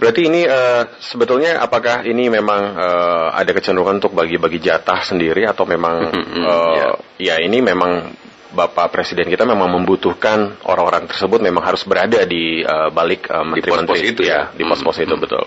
Berarti 0.00 0.32
ini 0.32 0.48
uh, 0.48 0.96
sebetulnya 0.96 1.60
apakah 1.60 2.08
ini 2.08 2.32
memang 2.32 2.72
uh, 2.72 3.28
ada 3.36 3.52
kecenderungan 3.52 4.00
untuk 4.00 4.16
bagi-bagi 4.16 4.56
jatah 4.56 5.04
sendiri 5.04 5.44
atau 5.44 5.68
memang 5.68 6.08
uh, 6.40 6.96
yeah. 7.20 7.36
ya. 7.36 7.44
ini 7.44 7.60
memang 7.60 8.16
Bapak 8.50 8.96
Presiden 8.96 9.28
kita 9.28 9.44
memang 9.44 9.68
membutuhkan 9.68 10.56
orang-orang 10.64 11.04
tersebut 11.04 11.44
memang 11.44 11.62
harus 11.68 11.84
berada 11.84 12.24
di 12.24 12.64
uh, 12.64 12.88
balik 12.88 13.28
uh, 13.28 13.44
menteri-menteri. 13.44 14.16
itu 14.16 14.24
ya, 14.24 14.48
di 14.56 14.64
pos-pos 14.64 15.04
itu 15.04 15.14
betul. 15.20 15.44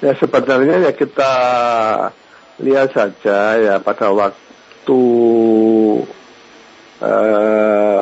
Ya 0.00 0.16
sebenarnya 0.16 0.88
ya 0.88 0.92
kita 0.96 1.32
lihat 2.64 2.96
saja 2.96 3.38
ya 3.60 3.74
pada 3.84 4.08
waktu 4.08 5.00
uh, 7.04 8.00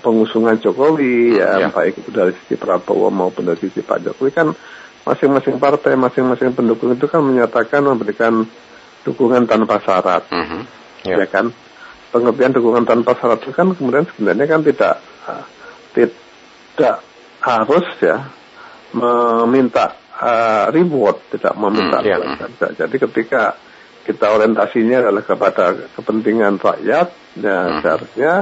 pengusungan 0.00 0.56
Jokowi 0.64 1.36
ya, 1.36 1.60
ya. 1.60 1.68
baik 1.68 2.00
itu 2.00 2.08
dari 2.08 2.32
sisi 2.40 2.56
Prabowo 2.56 3.12
maupun 3.12 3.44
dari 3.44 3.60
sisi 3.60 3.84
Pak 3.84 4.00
Jokowi 4.00 4.32
kan 4.32 4.48
masing-masing 5.10 5.58
partai, 5.58 5.98
masing-masing 5.98 6.54
pendukung 6.54 6.94
itu 6.94 7.10
kan 7.10 7.18
menyatakan 7.18 7.82
memberikan 7.82 8.46
dukungan 9.02 9.50
tanpa 9.50 9.82
syarat, 9.82 10.22
mm 10.30 10.44
-hmm. 10.46 10.62
yeah. 11.10 11.18
ya 11.18 11.26
kan? 11.26 11.50
Pengertian 12.14 12.54
dukungan 12.54 12.86
tanpa 12.86 13.18
syarat 13.18 13.42
itu 13.42 13.50
kan 13.50 13.74
kemudian 13.74 14.06
sebenarnya 14.14 14.46
kan 14.46 14.60
tidak 14.62 14.94
uh, 15.26 15.44
tidak 15.90 16.96
harus 17.42 17.86
ya 17.98 18.30
meminta 18.94 19.98
uh, 20.18 20.70
reward, 20.70 21.18
tidak 21.34 21.54
meminta 21.58 21.98
mm, 21.98 22.06
yeah. 22.06 22.74
Jadi 22.78 22.96
ketika 22.98 23.58
kita 24.06 24.26
orientasinya 24.30 25.06
adalah 25.06 25.22
kepada 25.26 25.64
kepentingan 25.98 26.58
rakyat, 26.58 27.08
ya 27.38 27.58
mm. 27.66 27.78
seharusnya 27.82 28.32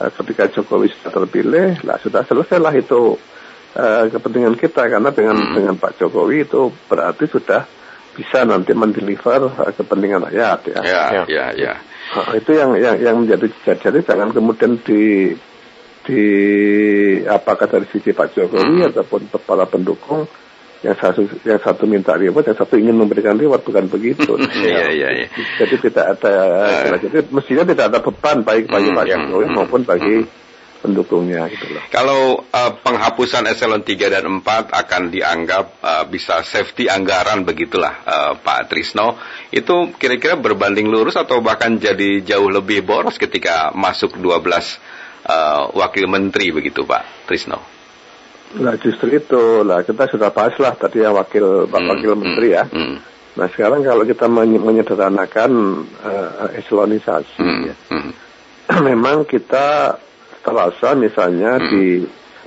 uh, 0.00 0.10
ketika 0.20 0.52
Jokowi 0.52 0.92
sudah 0.92 1.12
terpilih, 1.12 1.68
lah 1.84 1.96
sudah 2.00 2.24
selesailah 2.28 2.74
itu 2.76 3.16
uh, 3.74 4.04
kepentingan 4.10 4.54
kita 4.56 4.86
karena 4.86 5.10
dengan 5.10 5.36
hmm. 5.36 5.54
dengan 5.54 5.74
Pak 5.76 5.98
Jokowi 6.00 6.46
itu 6.46 6.70
berarti 6.86 7.26
sudah 7.26 7.66
bisa 8.14 8.46
nanti 8.46 8.72
mendeliver 8.72 9.50
uh, 9.50 9.72
kepentingan 9.74 10.30
rakyat 10.30 10.60
ya. 10.70 10.80
Ya, 10.80 11.02
ya, 11.10 11.22
ya. 11.26 11.46
ya. 11.54 11.74
Uh, 12.14 12.38
itu 12.38 12.54
yang 12.54 12.78
yang 12.78 12.96
yang 13.02 13.16
menjadi 13.22 13.50
jadi 13.66 14.00
jangan 14.06 14.30
kemudian 14.30 14.78
di 14.82 15.34
di 16.04 16.24
apakah 17.24 17.66
dari 17.66 17.86
sisi 17.90 18.14
Pak 18.14 18.36
Jokowi 18.36 18.84
hmm. 18.84 18.90
ataupun 18.94 19.20
para 19.42 19.66
pendukung 19.66 20.28
yang 20.84 21.00
satu 21.00 21.24
yang 21.48 21.56
satu 21.64 21.88
minta 21.88 22.12
reward, 22.12 22.44
yang 22.44 22.60
satu 22.60 22.76
ingin 22.76 22.92
memberikan 22.92 23.40
reward 23.40 23.64
bukan 23.64 23.88
begitu. 23.88 24.36
Iya 24.64 24.92
iya 24.92 25.08
iya. 25.16 25.26
Jadi 25.56 25.80
tidak 25.80 26.20
ada 26.20 26.34
uh, 26.92 27.00
jadi 27.00 27.24
mestinya 27.32 27.64
tidak 27.64 27.84
ada 27.88 27.98
beban 28.04 28.44
baik 28.44 28.68
bagi 28.68 28.92
hmm, 28.92 28.96
Pak 29.00 29.04
ya. 29.08 29.16
Jokowi 29.16 29.46
hmm, 29.48 29.56
maupun 29.56 29.82
bagi 29.88 30.16
hmm 30.22 30.43
pendukungnya 30.84 31.48
gitu 31.48 31.72
loh. 31.72 31.80
Kalau 31.88 32.44
uh, 32.44 32.72
penghapusan 32.84 33.48
eselon 33.48 33.80
3 33.80 34.12
dan 34.12 34.28
4 34.28 34.68
akan 34.68 35.02
dianggap 35.08 35.80
uh, 35.80 36.04
bisa 36.04 36.44
safety 36.44 36.92
anggaran 36.92 37.48
begitulah 37.48 38.04
uh, 38.04 38.32
Pak 38.36 38.68
Trisno, 38.68 39.16
itu 39.48 39.96
kira-kira 39.96 40.36
berbanding 40.36 40.92
lurus 40.92 41.16
atau 41.16 41.40
bahkan 41.40 41.80
jadi 41.80 42.20
jauh 42.20 42.52
lebih 42.52 42.84
boros 42.84 43.16
ketika 43.16 43.72
masuk 43.72 44.20
12 44.20 44.44
uh, 45.24 45.72
wakil 45.72 46.04
menteri 46.04 46.52
begitu 46.52 46.84
Pak 46.84 47.24
Trisno? 47.24 47.72
Nah 48.60 48.76
justru 48.76 49.08
itu 49.16 49.64
lah 49.64 49.82
kita 49.82 50.06
sudah 50.06 50.30
bahas 50.30 50.54
lah 50.60 50.76
tadi 50.76 51.00
ya 51.00 51.10
wakil 51.10 51.66
hmm, 51.66 51.88
wakil 51.90 52.12
hmm, 52.12 52.20
menteri 52.20 52.48
ya. 52.52 52.68
Hmm. 52.68 53.00
Nah 53.34 53.46
sekarang 53.50 53.82
kalau 53.82 54.04
kita 54.06 54.30
menyederhanakan 54.30 55.50
uh, 56.04 56.54
eselonisasi 56.54 57.40
hmm, 57.40 57.62
ya, 57.66 57.74
hmm. 57.90 58.12
memang 58.92 59.26
kita 59.26 59.98
terasa 60.44 60.92
misalnya 60.92 61.56
hmm. 61.56 61.66
di 61.72 61.84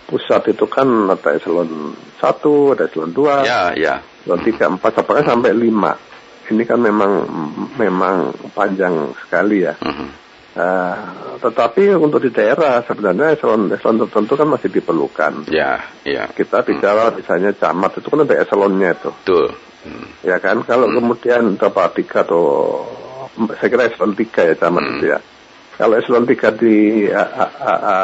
pusat 0.08 0.56
itu 0.56 0.64
kan 0.72 0.88
ada 1.12 1.36
eselon 1.36 1.98
1, 2.22 2.74
ada 2.78 2.84
eselon 2.88 3.12
2, 3.12 3.44
ya, 3.44 3.76
ya. 3.76 3.96
eselon 4.24 4.42
3, 4.46 4.80
4, 4.80 5.02
apakah 5.04 5.24
sampai 5.26 5.52
5. 5.52 6.06
ini 6.48 6.64
kan 6.64 6.80
memang 6.80 7.28
memang 7.76 8.32
panjang 8.56 9.12
sekali 9.20 9.68
ya. 9.68 9.76
-huh. 9.76 10.28
Uh, 10.58 10.98
tetapi 11.38 11.94
untuk 12.02 12.18
di 12.18 12.34
daerah 12.34 12.82
sebenarnya 12.82 13.38
eselon 13.38 13.70
eselon 13.70 14.02
tertentu 14.08 14.34
kan 14.34 14.50
masih 14.50 14.74
diperlukan. 14.74 15.46
Ya, 15.54 15.86
ya. 16.02 16.26
Kita 16.34 16.66
bicara 16.66 17.14
hmm. 17.14 17.22
misalnya 17.22 17.52
camat 17.54 18.02
itu 18.02 18.08
kan 18.10 18.26
ada 18.26 18.36
eselonnya 18.42 18.90
itu. 18.98 19.12
Betul. 19.22 19.54
Hmm. 19.86 20.08
Ya 20.26 20.42
kan, 20.42 20.66
kalau 20.66 20.90
hmm. 20.90 20.98
kemudian 20.98 21.44
dapat 21.62 22.02
tiga 22.02 22.26
atau 22.26 22.44
saya 23.62 23.70
kira 23.70 23.86
eselon 23.86 24.18
tiga 24.18 24.50
ya 24.50 24.56
camat 24.58 24.82
hmm. 24.82 24.94
itu 24.98 25.06
ya. 25.14 25.20
Kalau 25.78 25.94
eselon 25.94 26.26
tiga 26.26 26.50
di 26.50 27.06
a, 27.06 27.22
a, 27.22 27.46
a, 27.46 27.74
a, 27.74 27.96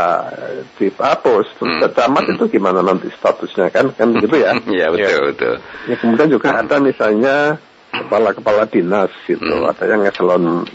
di 0.77 0.93
Papus, 0.93 1.49
hmm. 1.57 1.81
camat 1.89 2.23
hmm. 2.29 2.33
itu 2.37 2.43
gimana 2.53 2.85
nanti 2.85 3.09
statusnya 3.09 3.73
kan 3.73 3.89
kan 3.97 4.13
gitu 4.13 4.37
ya? 4.37 4.53
Iya 4.69 4.93
betul 4.93 5.09
ya. 5.09 5.27
betul. 5.33 5.55
Ya 5.89 5.95
kemudian 5.97 6.29
juga 6.29 6.53
ada 6.53 6.77
misalnya 6.77 7.57
kepala-kepala 7.89 8.69
dinas 8.69 9.09
gitu, 9.25 9.41
hmm. 9.41 9.69
ada 9.73 9.83
yang 9.89 10.05
eselon 10.05 10.69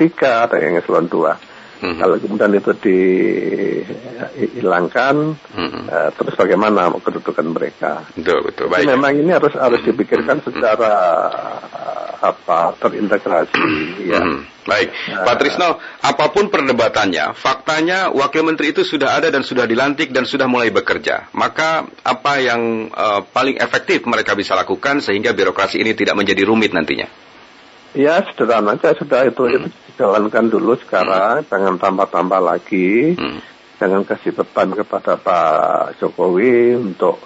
tiga, 0.00 0.48
ada 0.48 0.56
yang 0.56 0.80
eselon 0.80 1.06
dua. 1.06 1.36
Mm-hmm. 1.82 1.98
Kalau 1.98 2.14
kemudian 2.22 2.54
itu 2.54 2.70
dihilangkan, 4.38 5.34
mm-hmm. 5.34 5.90
uh, 5.90 6.14
terus 6.14 6.38
bagaimana 6.38 6.94
kedudukan 7.02 7.50
mereka? 7.50 8.06
Betul, 8.14 8.46
betul. 8.46 8.70
Baik. 8.70 8.86
Memang 8.86 9.18
ini 9.18 9.34
harus 9.34 9.50
harus 9.58 9.82
dipikirkan 9.82 10.38
mm-hmm. 10.38 10.62
secara 10.62 10.94
uh, 11.74 12.01
apa 12.22 12.78
terintegrasi. 12.78 13.58
ya. 14.14 14.22
Mm-hmm. 14.22 14.52
Baik, 14.62 14.94
uh, 14.94 15.26
Pak 15.26 15.36
Trisno, 15.42 15.82
apa 16.06 16.30
pun 16.30 16.46
perdebatannya, 16.46 17.34
faktanya 17.34 18.14
Wakil 18.14 18.46
Menteri 18.46 18.70
itu 18.70 18.86
sudah 18.86 19.18
ada 19.18 19.26
dan 19.26 19.42
sudah 19.42 19.66
dilantik 19.66 20.14
dan 20.14 20.22
sudah 20.22 20.46
mulai 20.46 20.70
bekerja. 20.70 21.34
Maka 21.34 21.82
apa 22.06 22.38
yang 22.38 22.86
uh, 22.94 23.26
paling 23.26 23.58
efektif 23.58 24.06
mereka 24.06 24.38
bisa 24.38 24.54
lakukan 24.54 25.02
sehingga 25.02 25.34
birokrasi 25.34 25.82
ini 25.82 25.98
tidak 25.98 26.14
menjadi 26.14 26.46
rumit 26.46 26.70
nantinya? 26.70 27.10
Ya 27.92 28.22
sederhana 28.22 28.78
aja 28.78 28.94
sudah 28.94 29.26
itu 29.26 29.42
hmm. 29.42 29.66
itu 29.66 29.68
dijalankan 29.90 30.46
dulu 30.46 30.78
sekarang, 30.78 31.42
hmm. 31.42 31.48
jangan 31.50 31.74
tambah-tambah 31.82 32.40
lagi, 32.40 33.18
hmm. 33.18 33.42
jangan 33.82 34.06
kasih 34.06 34.30
beban 34.30 34.78
kepada 34.78 35.18
Pak 35.18 35.98
Jokowi 35.98 36.78
untuk 36.78 37.18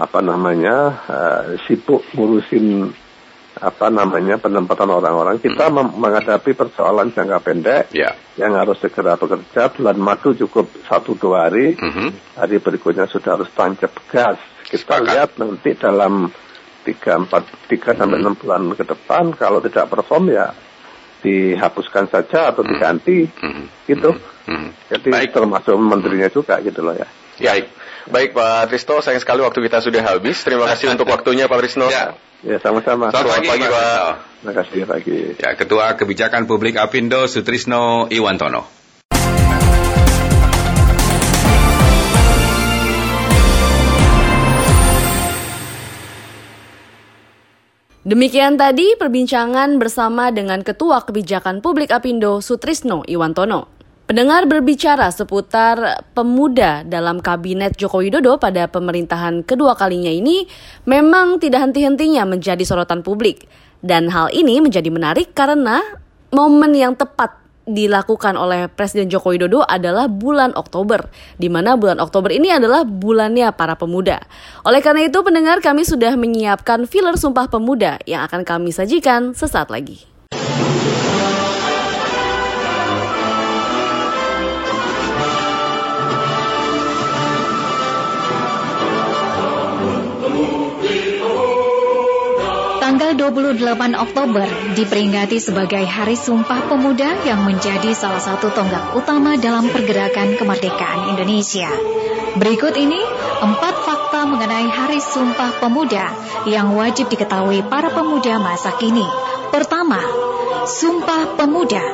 apa 0.00 0.20
namanya 0.24 0.76
uh, 1.04 1.44
sibuk 1.68 2.00
ngurusin 2.16 2.96
apa 3.56 3.88
namanya 3.88 4.36
penempatan 4.36 4.90
orang-orang. 4.92 5.40
Kita 5.40 5.72
hmm. 5.72 5.96
menghadapi 5.96 6.52
persoalan 6.52 7.12
jangka 7.16 7.38
pendek 7.40 7.82
yeah. 7.96 8.12
yang 8.36 8.52
harus 8.52 8.76
segera 8.76 9.16
bekerja. 9.16 9.72
Bulan 9.72 9.96
Madu 9.96 10.36
cukup 10.36 10.68
satu 10.84 11.16
dua 11.16 11.48
hari, 11.48 11.72
hmm. 11.72 12.36
hari 12.36 12.60
berikutnya 12.60 13.08
sudah 13.08 13.40
harus 13.40 13.48
tancap 13.56 13.96
gas. 14.12 14.36
Kita 14.66 15.00
Sepakat. 15.00 15.08
lihat 15.08 15.30
nanti 15.40 15.70
dalam 15.78 16.28
tiga 16.84 17.18
empat 17.18 17.66
tiga 17.66 17.96
sampai 17.98 18.18
enam 18.22 18.38
bulan 18.38 18.70
ke 18.78 18.86
depan 18.86 19.34
kalau 19.34 19.58
tidak 19.58 19.90
perform 19.90 20.30
ya 20.30 20.54
dihapuskan 21.24 22.06
saja 22.06 22.52
atau 22.54 22.62
hmm. 22.62 22.70
diganti 22.70 23.18
hmm. 23.24 23.64
gitu. 23.88 24.10
Hmm. 24.46 24.70
Jadi 24.92 25.10
Baik. 25.10 25.32
termasuk 25.34 25.74
menterinya 25.80 26.28
juga 26.30 26.60
gitu 26.60 26.84
loh 26.84 26.94
ya. 26.94 27.08
Ya, 27.36 27.52
baik. 27.52 27.66
Baik 28.06 28.38
Pak 28.38 28.70
Tristo, 28.70 29.02
sayang 29.02 29.18
sekali 29.18 29.42
waktu 29.42 29.58
kita 29.66 29.82
sudah 29.82 29.98
habis. 29.98 30.38
Terima 30.46 30.70
kasih 30.70 30.94
untuk 30.94 31.10
waktunya 31.10 31.50
Pak 31.50 31.58
Trisno. 31.58 31.90
Ya, 31.90 32.14
ya 32.46 32.54
sama-sama. 32.62 33.10
Selamat, 33.10 33.34
Selamat 33.34 33.50
pagi, 33.50 33.66
Pak. 33.66 33.70
Pak. 33.74 34.10
Terima 34.38 34.52
kasih 34.54 34.78
pagi. 34.86 35.16
Ya, 35.34 35.50
Ketua 35.58 35.86
Kebijakan 35.98 36.42
Publik 36.46 36.78
Apindo 36.78 37.26
Sutrisno 37.26 38.06
Iwantono. 38.06 38.62
Demikian 48.06 48.54
tadi 48.54 48.94
perbincangan 48.94 49.82
bersama 49.82 50.30
dengan 50.30 50.62
Ketua 50.62 51.02
Kebijakan 51.02 51.58
Publik 51.58 51.90
Apindo 51.90 52.38
Sutrisno 52.38 53.02
Iwantono. 53.02 53.75
Pendengar 54.06 54.46
berbicara 54.46 55.10
seputar 55.10 56.06
pemuda 56.14 56.86
dalam 56.86 57.18
kabinet 57.18 57.74
Joko 57.74 58.06
Widodo 58.06 58.38
pada 58.38 58.70
pemerintahan 58.70 59.42
kedua 59.42 59.74
kalinya 59.74 60.14
ini 60.14 60.46
memang 60.86 61.42
tidak 61.42 61.66
henti-hentinya 61.66 62.22
menjadi 62.22 62.62
sorotan 62.62 63.02
publik. 63.02 63.50
Dan 63.82 64.06
hal 64.14 64.30
ini 64.30 64.62
menjadi 64.62 64.94
menarik 64.94 65.34
karena 65.34 65.82
momen 66.30 66.78
yang 66.78 66.94
tepat 66.94 67.34
dilakukan 67.66 68.38
oleh 68.38 68.70
Presiden 68.70 69.10
Joko 69.10 69.34
Widodo 69.34 69.66
adalah 69.66 70.06
bulan 70.06 70.54
Oktober, 70.54 71.10
di 71.34 71.50
mana 71.50 71.74
bulan 71.74 71.98
Oktober 71.98 72.30
ini 72.30 72.54
adalah 72.54 72.86
bulannya 72.86 73.50
para 73.58 73.74
pemuda. 73.74 74.22
Oleh 74.62 74.86
karena 74.86 75.10
itu, 75.10 75.18
pendengar 75.26 75.58
kami 75.58 75.82
sudah 75.82 76.14
menyiapkan 76.14 76.86
filler 76.86 77.18
Sumpah 77.18 77.50
Pemuda 77.50 77.98
yang 78.06 78.22
akan 78.22 78.46
kami 78.46 78.70
sajikan 78.70 79.34
sesaat 79.34 79.66
lagi. 79.66 80.06
28 93.16 93.96
Oktober 93.96 94.44
diperingati 94.76 95.40
sebagai 95.40 95.80
Hari 95.88 96.12
Sumpah 96.12 96.68
Pemuda 96.68 97.24
yang 97.24 97.48
menjadi 97.48 97.96
salah 97.96 98.20
satu 98.20 98.52
tonggak 98.52 98.92
utama 98.92 99.40
dalam 99.40 99.72
pergerakan 99.72 100.36
kemerdekaan 100.36 101.16
Indonesia. 101.16 101.72
Berikut 102.36 102.76
ini 102.76 103.00
empat 103.40 103.74
fakta 103.88 104.28
mengenai 104.28 104.68
Hari 104.68 105.00
Sumpah 105.00 105.56
Pemuda 105.56 106.12
yang 106.44 106.76
wajib 106.76 107.08
diketahui 107.08 107.64
para 107.64 107.88
pemuda 107.88 108.36
masa 108.36 108.76
kini. 108.76 109.08
Pertama, 109.48 109.98
Sumpah 110.68 111.40
Pemuda 111.40 111.84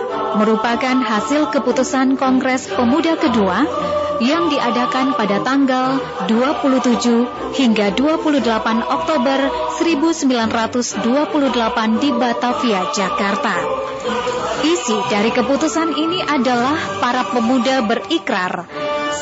merupakan 0.42 0.98
hasil 0.98 1.54
keputusan 1.54 2.18
Kongres 2.18 2.66
Pemuda 2.66 3.14
kedua 3.14 3.62
yang 4.22 4.46
diadakan 4.46 5.18
pada 5.18 5.42
tanggal 5.42 5.98
27 6.30 7.58
hingga 7.58 7.90
28 7.90 8.38
Oktober 8.86 9.38
1928 9.82 11.02
di 11.98 12.08
Batavia, 12.14 12.86
Jakarta. 12.94 13.56
Isi 14.62 14.94
dari 15.10 15.34
keputusan 15.34 15.98
ini 15.98 16.22
adalah 16.22 16.78
para 17.02 17.26
pemuda 17.34 17.82
berikrar 17.82 18.70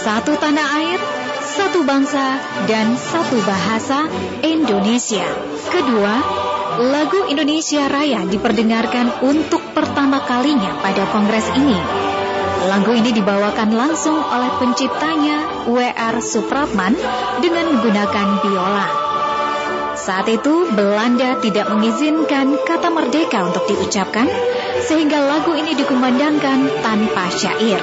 satu 0.00 0.36
tanah 0.36 0.68
air, 0.80 1.00
satu 1.44 1.84
bangsa, 1.84 2.40
dan 2.68 2.96
satu 2.96 3.36
bahasa 3.44 4.08
Indonesia. 4.44 5.24
Kedua, 5.68 6.14
lagu 6.80 7.28
Indonesia 7.28 7.84
Raya 7.84 8.24
diperdengarkan 8.24 9.24
untuk 9.24 9.60
pertama 9.76 10.24
kalinya 10.24 10.80
pada 10.80 11.04
kongres 11.12 11.48
ini. 11.52 12.09
Lagu 12.60 12.92
ini 12.92 13.08
dibawakan 13.16 13.72
langsung 13.72 14.20
oleh 14.20 14.52
penciptanya 14.60 15.64
W.R. 15.64 16.20
Supratman 16.20 16.92
dengan 17.40 17.72
menggunakan 17.72 18.28
biola. 18.44 18.88
Saat 19.96 20.28
itu 20.28 20.68
Belanda 20.72 21.40
tidak 21.40 21.72
mengizinkan 21.72 22.60
kata 22.64 22.92
merdeka 22.92 23.48
untuk 23.48 23.64
diucapkan 23.64 24.28
sehingga 24.84 25.24
lagu 25.24 25.56
ini 25.56 25.72
dikumandangkan 25.76 26.84
tanpa 26.84 27.28
syair. 27.32 27.80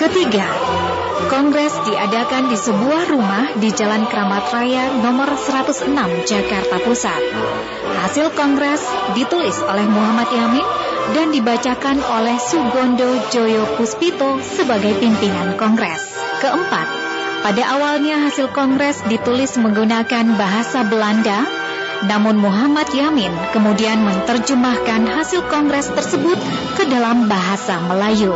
Ketiga, 0.00 0.48
Kongres 1.28 1.76
diadakan 1.84 2.48
di 2.48 2.56
sebuah 2.56 3.12
rumah 3.12 3.54
di 3.60 3.68
Jalan 3.70 4.08
Keramat 4.08 4.50
Raya 4.50 4.88
nomor 4.98 5.30
106 5.36 5.92
Jakarta 6.24 6.80
Pusat. 6.80 7.22
Hasil 8.00 8.32
kongres 8.32 8.82
ditulis 9.12 9.60
oleh 9.62 9.84
Muhammad 9.84 10.26
Yamin 10.32 10.64
dan 11.16 11.32
dibacakan 11.34 11.98
oleh 12.00 12.36
Sugondo 12.38 13.08
Joyo 13.32 13.64
Puspito 13.76 14.38
sebagai 14.42 14.96
pimpinan 14.98 15.56
Kongres. 15.56 16.02
Keempat, 16.40 16.86
pada 17.40 17.62
awalnya 17.76 18.28
hasil 18.28 18.52
Kongres 18.52 19.00
ditulis 19.08 19.56
menggunakan 19.60 20.36
bahasa 20.36 20.84
Belanda, 20.84 21.44
namun 22.08 22.40
Muhammad 22.40 22.88
Yamin 22.96 23.32
kemudian 23.52 24.00
menerjemahkan 24.00 25.04
hasil 25.04 25.44
Kongres 25.52 25.92
tersebut 25.92 26.36
ke 26.80 26.88
dalam 26.88 27.28
bahasa 27.28 27.76
Melayu. 27.84 28.32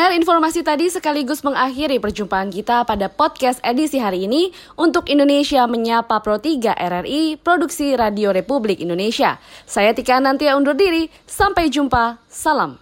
Pendengar 0.00 0.16
informasi 0.16 0.64
tadi 0.64 0.88
sekaligus 0.88 1.44
mengakhiri 1.44 2.00
perjumpaan 2.00 2.48
kita 2.48 2.88
pada 2.88 3.12
podcast 3.12 3.60
edisi 3.60 4.00
hari 4.00 4.24
ini 4.24 4.48
untuk 4.80 5.12
Indonesia 5.12 5.68
Menyapa 5.68 6.24
Pro 6.24 6.40
3 6.40 6.72
RRI 6.72 7.36
Produksi 7.36 7.92
Radio 8.00 8.32
Republik 8.32 8.80
Indonesia. 8.80 9.36
Saya 9.68 9.92
Tika 9.92 10.16
Nantia 10.16 10.56
undur 10.56 10.72
diri, 10.72 11.12
sampai 11.28 11.68
jumpa, 11.68 12.16
salam. 12.32 12.80